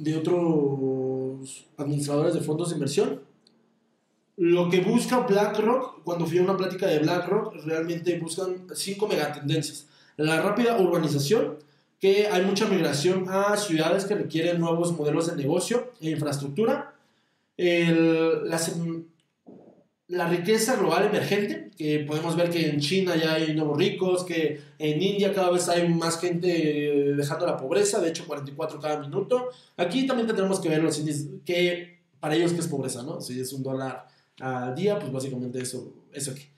de 0.00 0.16
otros 0.16 1.66
administradores 1.76 2.34
de 2.34 2.40
fondos 2.40 2.70
de 2.70 2.74
inversión. 2.76 3.20
Lo 4.36 4.70
que 4.70 4.80
busca 4.80 5.18
BlackRock, 5.20 6.02
cuando 6.02 6.26
fui 6.26 6.38
a 6.38 6.42
una 6.42 6.56
plática 6.56 6.86
de 6.86 7.00
BlackRock, 7.00 7.54
realmente 7.64 8.18
buscan 8.18 8.66
cinco 8.74 9.06
megatendencias. 9.06 9.86
La 10.16 10.40
rápida 10.40 10.78
urbanización, 10.78 11.58
que 12.00 12.26
hay 12.26 12.44
mucha 12.46 12.66
migración 12.66 13.26
a 13.28 13.56
ciudades 13.58 14.06
que 14.06 14.14
requieren 14.14 14.58
nuevos 14.58 14.96
modelos 14.96 15.26
de 15.26 15.36
negocio 15.36 15.92
e 16.00 16.10
infraestructura. 16.10 16.94
El, 17.58 18.48
la 20.10 20.28
riqueza 20.28 20.76
global 20.76 21.06
emergente, 21.06 21.70
que 21.76 22.00
podemos 22.00 22.36
ver 22.36 22.50
que 22.50 22.68
en 22.68 22.80
China 22.80 23.14
ya 23.16 23.34
hay 23.34 23.54
nuevos 23.54 23.78
ricos, 23.78 24.24
que 24.24 24.60
en 24.78 25.00
India 25.00 25.32
cada 25.32 25.50
vez 25.50 25.68
hay 25.68 25.88
más 25.88 26.20
gente 26.20 27.14
dejando 27.16 27.46
la 27.46 27.56
pobreza, 27.56 28.00
de 28.00 28.08
hecho 28.10 28.26
44 28.26 28.80
cada 28.80 28.98
minuto. 28.98 29.50
Aquí 29.76 30.06
también 30.06 30.26
tendremos 30.26 30.60
que 30.60 30.68
ver 30.68 30.82
los 30.82 30.98
índices, 30.98 31.28
que 31.44 32.00
para 32.18 32.34
ellos 32.34 32.52
que 32.52 32.60
es 32.60 32.66
pobreza, 32.66 33.02
¿no? 33.04 33.20
Si 33.20 33.40
es 33.40 33.52
un 33.52 33.62
dólar 33.62 34.08
al 34.40 34.74
día, 34.74 34.98
pues 34.98 35.12
básicamente 35.12 35.60
eso, 35.60 35.92
eso 36.12 36.32
aquí. 36.32 36.48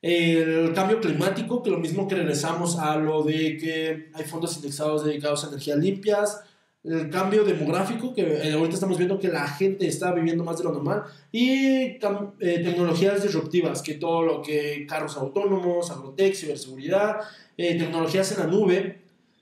El 0.00 0.72
cambio 0.72 1.00
climático, 1.00 1.62
que 1.62 1.70
lo 1.70 1.78
mismo 1.78 2.06
que 2.06 2.14
regresamos 2.14 2.78
a 2.78 2.96
lo 2.96 3.22
de 3.22 3.56
que 3.56 4.10
hay 4.12 4.24
fondos 4.24 4.54
indexados 4.56 5.04
dedicados 5.04 5.44
a 5.44 5.48
energías 5.48 5.78
limpias, 5.78 6.40
el 6.84 7.08
cambio 7.08 7.44
demográfico, 7.44 8.12
que 8.12 8.20
eh, 8.20 8.52
ahorita 8.52 8.74
estamos 8.74 8.98
viendo 8.98 9.18
que 9.18 9.28
la 9.28 9.48
gente 9.48 9.86
está 9.86 10.12
viviendo 10.12 10.44
más 10.44 10.58
de 10.58 10.64
lo 10.64 10.72
normal, 10.72 11.04
y 11.32 11.48
eh, 11.58 11.98
tecnologías 12.38 13.22
disruptivas, 13.22 13.80
que 13.80 13.94
todo 13.94 14.22
lo 14.22 14.42
que 14.42 14.86
carros 14.86 15.16
autónomos, 15.16 15.90
agrotech, 15.90 16.34
ciberseguridad, 16.34 17.20
eh, 17.56 17.78
tecnologías 17.78 18.30
en 18.32 18.38
la 18.38 18.46
nube, 18.46 18.98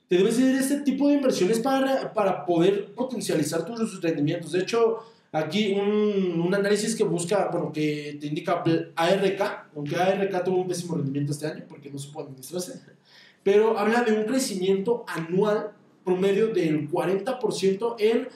te 0.08 0.18
debes 0.18 0.36
de 0.38 0.56
este 0.56 0.80
tipo 0.82 1.08
de 1.08 1.14
inversiones 1.14 1.58
para, 1.58 2.14
para 2.14 2.46
poder 2.46 2.92
potencializar 2.94 3.64
tus 3.64 4.00
rendimientos. 4.00 4.52
De 4.52 4.60
hecho, 4.60 4.98
aquí 5.32 5.72
un, 5.72 6.40
un, 6.40 6.54
análisis 6.54 6.94
que 6.94 7.02
busca, 7.02 7.48
bueno, 7.50 7.72
que 7.72 8.18
te 8.20 8.26
indica 8.28 8.62
ARK, 8.94 9.68
aunque 9.74 9.96
ARK 9.96 10.44
tuvo 10.44 10.58
un 10.58 10.68
pésimo 10.68 10.94
rendimiento 10.94 11.32
este 11.32 11.46
año 11.46 11.64
porque 11.68 11.90
no 11.90 11.98
supo 11.98 12.20
administrarse, 12.20 12.80
pero 13.42 13.76
habla 13.76 14.02
de 14.02 14.12
un 14.12 14.24
crecimiento 14.24 15.04
anual 15.08 15.72
promedio 16.04 16.48
del 16.48 16.90
40% 16.90 17.96
en 17.98 18.28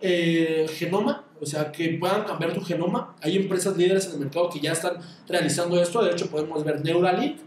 eh, 0.00 0.66
genoma, 0.68 1.24
o 1.40 1.46
sea, 1.46 1.72
que 1.72 1.96
puedan 2.00 2.24
cambiar 2.24 2.52
tu 2.52 2.60
genoma. 2.60 3.16
Hay 3.20 3.36
empresas 3.36 3.76
líderes 3.76 4.06
en 4.06 4.12
el 4.14 4.18
mercado 4.20 4.50
que 4.50 4.60
ya 4.60 4.72
están 4.72 4.98
realizando 5.26 5.80
esto. 5.80 6.02
De 6.02 6.12
hecho, 6.12 6.28
podemos 6.28 6.64
ver 6.64 6.84
Neuralink, 6.84 7.38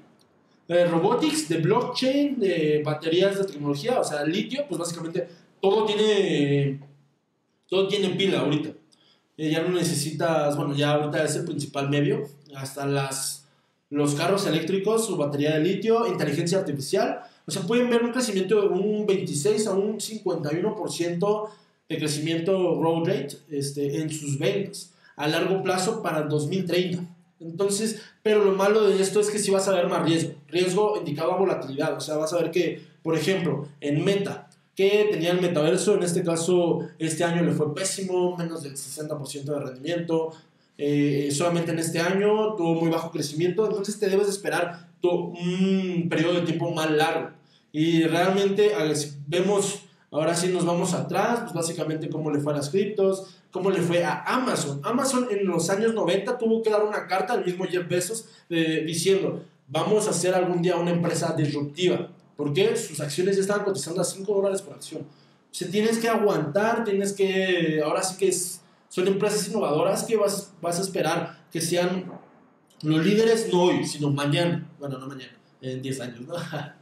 eh, 0.67 0.85
robotics, 0.85 1.47
de 1.49 1.57
blockchain, 1.59 2.39
de 2.39 2.81
baterías 2.83 3.37
de 3.37 3.45
tecnología, 3.45 3.99
o 3.99 4.03
sea, 4.03 4.23
litio, 4.25 4.65
pues 4.67 4.79
básicamente 4.79 5.27
todo 5.61 5.85
tiene, 5.85 6.79
todo 7.67 7.87
tiene 7.87 8.09
pila 8.15 8.39
ahorita. 8.39 8.69
Eh, 9.37 9.51
ya 9.51 9.61
no 9.61 9.69
necesitas, 9.69 10.57
bueno, 10.57 10.75
ya 10.75 10.93
ahorita 10.93 11.23
es 11.23 11.35
el 11.35 11.45
principal 11.45 11.89
medio, 11.89 12.27
hasta 12.55 12.85
las, 12.85 13.47
los 13.89 14.15
carros 14.15 14.47
eléctricos, 14.47 15.05
su 15.05 15.15
batería 15.15 15.53
de 15.53 15.59
litio, 15.59 16.07
inteligencia 16.07 16.57
artificial 16.57 17.21
o 17.47 17.51
sea, 17.51 17.61
pueden 17.61 17.89
ver 17.89 18.03
un 18.03 18.11
crecimiento 18.11 18.61
de 18.61 18.67
un 18.67 19.05
26 19.05 19.67
a 19.67 19.73
un 19.73 19.99
51% 19.99 21.49
de 21.87 21.97
crecimiento 21.97 22.77
growth 22.77 23.07
rate 23.07 23.37
este, 23.49 24.01
en 24.01 24.09
sus 24.09 24.37
ventas 24.37 24.91
a 25.15 25.27
largo 25.27 25.63
plazo 25.63 26.03
para 26.03 26.19
el 26.19 26.29
2030. 26.29 27.03
Entonces, 27.39 28.01
pero 28.21 28.43
lo 28.43 28.51
malo 28.51 28.89
de 28.89 29.01
esto 29.01 29.21
es 29.21 29.29
que 29.29 29.39
sí 29.39 29.49
vas 29.51 29.67
a 29.69 29.75
ver 29.75 29.87
más 29.87 30.03
riesgo. 30.03 30.33
Riesgo 30.49 30.97
indicado 30.97 31.31
a 31.31 31.37
volatilidad. 31.37 31.95
O 31.95 32.01
sea, 32.01 32.17
vas 32.17 32.33
a 32.33 32.41
ver 32.41 32.51
que, 32.51 32.81
por 33.01 33.15
ejemplo, 33.15 33.67
en 33.79 34.03
Meta, 34.03 34.49
que 34.75 35.07
tenía 35.09 35.31
el 35.31 35.41
metaverso, 35.41 35.95
en 35.95 36.03
este 36.03 36.23
caso, 36.23 36.81
este 36.99 37.23
año 37.23 37.43
le 37.43 37.53
fue 37.53 37.73
pésimo, 37.73 38.35
menos 38.35 38.61
del 38.61 38.73
60% 38.73 39.43
de 39.43 39.59
rendimiento. 39.59 40.33
Eh, 40.77 41.29
solamente 41.31 41.71
en 41.71 41.79
este 41.79 41.99
año 41.99 42.55
tuvo 42.55 42.75
muy 42.75 42.89
bajo 42.89 43.09
crecimiento. 43.09 43.65
Entonces, 43.65 43.97
te 43.97 44.09
debes 44.09 44.27
esperar 44.27 44.87
un 45.01 46.07
periodo 46.09 46.33
de 46.33 46.41
tiempo 46.41 46.71
más 46.71 46.91
largo. 46.91 47.36
Y 47.71 48.03
realmente 48.03 48.71
vemos, 49.27 49.81
ahora 50.11 50.35
sí 50.35 50.47
nos 50.49 50.65
vamos 50.65 50.93
atrás, 50.93 51.41
pues 51.41 51.53
básicamente 51.53 52.09
cómo 52.09 52.31
le 52.31 52.39
fue 52.39 52.53
a 52.53 52.57
las 52.57 52.69
criptos, 52.69 53.37
cómo 53.51 53.69
le 53.69 53.81
fue 53.81 54.03
a 54.03 54.23
Amazon. 54.23 54.81
Amazon 54.83 55.27
en 55.29 55.45
los 55.45 55.69
años 55.69 55.93
90 55.93 56.37
tuvo 56.37 56.61
que 56.61 56.69
dar 56.69 56.83
una 56.83 57.07
carta 57.07 57.33
al 57.33 57.45
mismo 57.45 57.65
Jeff 57.65 57.87
Bezos 57.87 58.25
diciendo, 58.49 59.43
vamos 59.67 60.07
a 60.07 60.11
hacer 60.11 60.33
algún 60.33 60.61
día 60.61 60.77
una 60.77 60.91
empresa 60.91 61.33
disruptiva, 61.37 62.09
porque 62.35 62.75
sus 62.75 62.99
acciones 62.99 63.35
ya 63.35 63.41
estaban 63.41 63.63
cotizando 63.63 64.01
a 64.01 64.05
5 64.05 64.33
dólares 64.33 64.61
por 64.61 64.75
acción. 64.75 65.01
O 65.01 65.53
sea, 65.53 65.69
tienes 65.69 65.97
que 65.97 66.07
aguantar, 66.07 66.83
tienes 66.83 67.13
que, 67.13 67.81
ahora 67.83 68.03
sí 68.03 68.17
que 68.17 68.29
es, 68.29 68.61
son 68.89 69.07
empresas 69.07 69.47
innovadoras 69.47 70.03
que 70.03 70.15
vas, 70.15 70.53
vas 70.61 70.79
a 70.79 70.81
esperar 70.81 71.45
que 71.51 71.61
sean 71.61 72.05
los 72.81 73.03
líderes 73.03 73.51
no 73.51 73.63
hoy, 73.63 73.85
sino 73.85 74.11
mañana. 74.11 74.69
Bueno, 74.79 74.97
no 74.99 75.07
mañana, 75.07 75.35
en 75.61 75.81
10 75.81 76.01
años, 76.01 76.21
¿no? 76.21 76.35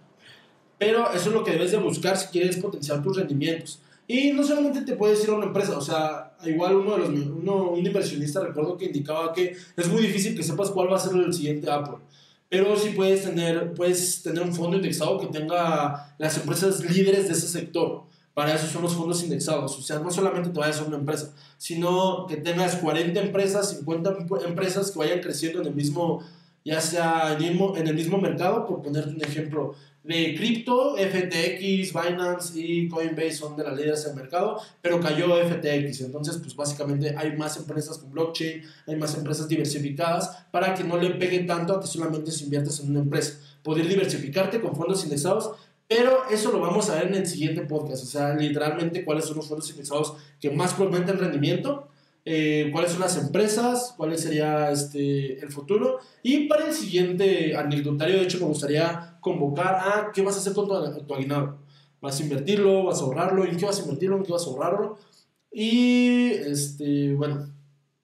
Pero 0.78 1.12
eso 1.14 1.30
es 1.30 1.34
lo 1.34 1.44
que 1.44 1.52
debes 1.52 1.72
de 1.72 1.78
buscar 1.78 2.18
si 2.18 2.28
quieres 2.28 2.58
potenciar 2.58 3.02
tus 3.02 3.18
rendimientos. 3.18 3.80
Y 4.08 4.32
no 4.34 4.44
solamente 4.44 4.82
te 4.82 4.96
puedes 4.96 5.24
ir 5.24 5.32
a 5.32 5.36
una 5.36 5.48
empresa, 5.48 5.78
o 5.78 5.82
sea, 5.82 6.36
igual 6.46 6.76
uno 6.76 6.92
de 6.92 6.98
los, 7.00 7.10
uno, 7.10 7.72
un 7.72 7.86
inversionista 7.86 8.40
recuerdo 8.40 8.78
que 8.78 8.86
indicaba 8.86 9.34
que 9.34 9.56
es 9.76 9.90
muy 9.90 10.04
difícil 10.04 10.36
que 10.36 10.44
sepas 10.44 10.70
cuál 10.70 10.92
va 10.92 10.98
a 10.98 11.00
ser 11.00 11.16
el 11.16 11.34
siguiente 11.34 11.72
Apple. 11.72 11.98
Pero 12.48 12.76
sí 12.78 12.90
puedes 12.96 13.24
tener, 13.24 13.74
puedes 13.74 14.22
tener 14.22 14.44
un 14.44 14.54
fondo 14.54 14.78
indexado 14.78 15.20
que 15.20 15.28
tenga 15.28 16.16
las 16.20 16.38
empresas 16.38 16.80
líderes 16.82 17.28
de 17.28 17.34
ese 17.34 17.48
sector. 17.48 18.04
Para 18.36 18.54
eso 18.54 18.68
son 18.68 18.84
los 18.84 18.94
fondos 18.94 19.24
indexados. 19.24 19.78
O 19.78 19.82
sea, 19.82 20.00
no 20.00 20.12
solamente 20.12 20.50
te 20.50 20.60
vayas 20.60 20.80
a 20.82 20.84
una 20.84 20.98
empresa, 20.98 21.34
sino 21.58 22.28
que 22.28 22.38
tengas 22.38 22.76
40 22.76 23.20
empresas, 23.20 23.72
50 23.72 24.18
empresas 24.46 24.92
que 24.92 25.00
vayan 25.00 25.22
creciendo 25.22 25.62
en 25.62 25.68
el 25.68 25.74
mismo, 25.74 26.22
ya 26.64 26.80
sea 26.80 27.34
en 27.34 27.44
el 27.44 27.52
mismo, 27.52 27.76
en 27.76 27.88
el 27.88 27.96
mismo 27.96 28.18
mercado, 28.20 28.66
por 28.68 28.84
ponerte 28.84 29.10
un 29.10 29.24
ejemplo 29.24 29.74
de 30.06 30.36
cripto, 30.36 30.96
FTX, 30.98 31.94
Binance 31.94 32.60
y 32.60 32.88
Coinbase 32.88 33.34
son 33.34 33.58
de 33.58 33.64
las 33.64 33.76
líderes 33.76 34.06
del 34.06 34.16
mercado, 34.16 34.62
pero 34.82 35.00
cayó 35.00 35.36
FTX. 35.36 36.02
Entonces, 36.02 36.38
pues 36.38 36.56
básicamente 36.56 37.16
hay 37.18 37.36
más 37.36 37.58
empresas 37.58 37.98
con 37.98 38.12
blockchain, 38.12 38.62
hay 38.88 38.96
más 38.96 39.16
empresas 39.16 39.48
diversificadas 39.48 40.46
para 40.52 40.74
que 40.74 40.84
no 40.84 40.98
le 40.98 41.12
pegue 41.12 41.40
tanto 41.40 41.74
a 41.74 41.82
que 41.82 41.88
solamente 41.88 42.32
se 42.32 42.44
inviertas 42.44 42.80
en 42.80 42.92
una 42.92 43.00
empresa. 43.00 43.40
Poder 43.64 43.88
diversificarte 43.88 44.62
con 44.62 44.76
fondos 44.76 45.04
indexados 45.04 45.56
pero 45.88 46.24
eso 46.32 46.52
lo 46.52 46.60
vamos 46.60 46.90
a 46.90 46.96
ver 46.96 47.08
en 47.08 47.16
el 47.16 47.28
siguiente 47.28 47.62
podcast. 47.62 48.04
O 48.04 48.08
sea, 48.08 48.34
literalmente 48.34 49.06
cuáles 49.06 49.26
son 49.26 49.38
los 49.38 49.48
fondos 49.48 49.70
indexados 49.70 50.16
que 50.40 50.50
más 50.50 50.74
prometen 50.74 51.20
rendimiento, 51.20 51.90
eh, 52.26 52.70
cuáles 52.72 52.92
son 52.92 53.02
las 53.02 53.18
empresas, 53.18 53.94
cuál 53.96 54.18
sería 54.18 54.72
este, 54.72 55.40
el 55.40 55.52
futuro. 55.52 56.00
Y 56.24 56.48
para 56.48 56.68
el 56.68 56.74
siguiente 56.74 57.56
anecdotario, 57.56 58.18
de 58.18 58.24
hecho, 58.24 58.40
me 58.40 58.46
gustaría 58.46 59.15
convocar 59.26 59.76
a 59.76 60.12
qué 60.14 60.22
vas 60.22 60.36
a 60.36 60.40
hacer 60.40 60.54
con 60.54 60.68
tu, 60.68 61.04
tu 61.04 61.16
aguinaldo. 61.16 61.58
¿Vas 62.00 62.20
a 62.20 62.24
invertirlo? 62.24 62.84
¿Vas 62.84 63.02
a 63.02 63.06
ahorrarlo? 63.06 63.44
¿En 63.44 63.58
qué 63.58 63.66
vas 63.66 63.80
a 63.80 63.82
invertirlo? 63.82 64.18
¿En 64.18 64.24
qué 64.24 64.32
vas 64.32 64.46
a 64.46 64.50
ahorrarlo? 64.52 65.00
Y, 65.52 66.28
este, 66.30 67.16
bueno, 67.16 67.50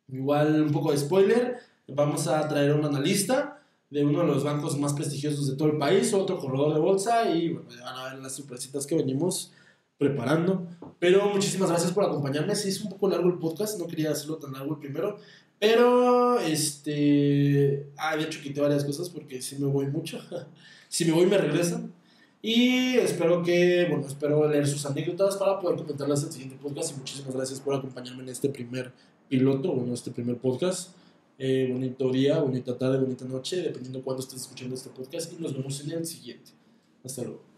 igual 0.08 0.64
un 0.64 0.72
poco 0.72 0.92
de 0.92 0.98
spoiler. 0.98 1.60
Vamos 1.88 2.26
a 2.26 2.48
traer 2.48 2.72
a 2.72 2.76
un 2.76 2.86
analista 2.86 3.62
de 3.92 4.04
uno 4.04 4.22
de 4.22 4.28
los 4.28 4.44
bancos 4.44 4.80
más 4.80 4.94
prestigiosos 4.94 5.48
de 5.48 5.56
todo 5.56 5.68
el 5.68 5.78
país, 5.78 6.12
otro 6.12 6.40
corredor 6.40 6.74
de 6.74 6.80
bolsa 6.80 7.30
y 7.30 7.50
bueno, 7.50 7.70
van 7.84 7.96
a 7.96 8.04
ver 8.06 8.20
las 8.24 8.34
sorpresitas 8.34 8.88
que 8.88 8.96
venimos 8.96 9.52
preparando. 10.00 10.66
Pero 10.98 11.30
muchísimas 11.30 11.70
gracias 11.70 11.92
por 11.92 12.06
acompañarme. 12.06 12.56
Sí, 12.56 12.70
es 12.70 12.82
un 12.82 12.90
poco 12.90 13.10
largo 13.10 13.30
el 13.30 13.38
podcast, 13.38 13.78
no 13.80 13.86
quería 13.86 14.10
hacerlo 14.10 14.38
tan 14.38 14.54
largo 14.54 14.74
el 14.74 14.80
primero, 14.80 15.18
pero 15.62 16.40
este. 16.40 17.86
Ah, 17.96 18.18
de 18.18 18.24
hecho, 18.24 18.42
quité 18.42 18.60
varias 18.60 18.84
cosas 18.84 19.10
porque 19.10 19.44
si 19.44 19.58
me 19.58 19.68
voy 19.68 19.86
mucho. 19.86 20.20
si 20.90 21.06
me 21.06 21.12
voy, 21.12 21.28
me 21.28 21.38
regresan. 21.38 21.94
Y 22.42 22.96
espero 22.98 23.44
que, 23.44 23.86
bueno, 23.88 24.08
espero 24.08 24.50
leer 24.50 24.68
sus 24.68 24.84
anécdotas 24.88 25.38
para 25.38 25.60
poder 25.60 25.78
comentarlas 25.78 26.22
en 26.22 26.28
el 26.30 26.32
siguiente 26.34 26.58
podcast. 26.60 26.96
Y 26.96 26.98
muchísimas 26.98 27.36
gracias 27.36 27.60
por 27.60 27.76
acompañarme 27.76 28.24
en 28.24 28.30
este 28.30 28.50
primer 28.50 28.92
piloto, 29.30 29.72
bueno, 29.72 29.94
este 29.94 30.10
primer 30.10 30.38
podcast. 30.38 30.96
Eh, 31.38 31.70
bonito 31.72 32.12
día, 32.12 32.40
bonita 32.40 32.76
tarde, 32.76 32.98
bonita 32.98 33.26
noche, 33.26 33.58
dependiendo 33.58 34.02
cuándo 34.02 34.24
estés 34.24 34.42
escuchando 34.42 34.74
este 34.74 34.90
podcast. 34.90 35.32
Y 35.32 35.40
nos 35.40 35.56
vemos 35.56 35.80
en 35.82 35.92
el 35.92 36.08
siguiente. 36.08 36.54
Hasta 37.04 37.22
luego. 37.22 37.51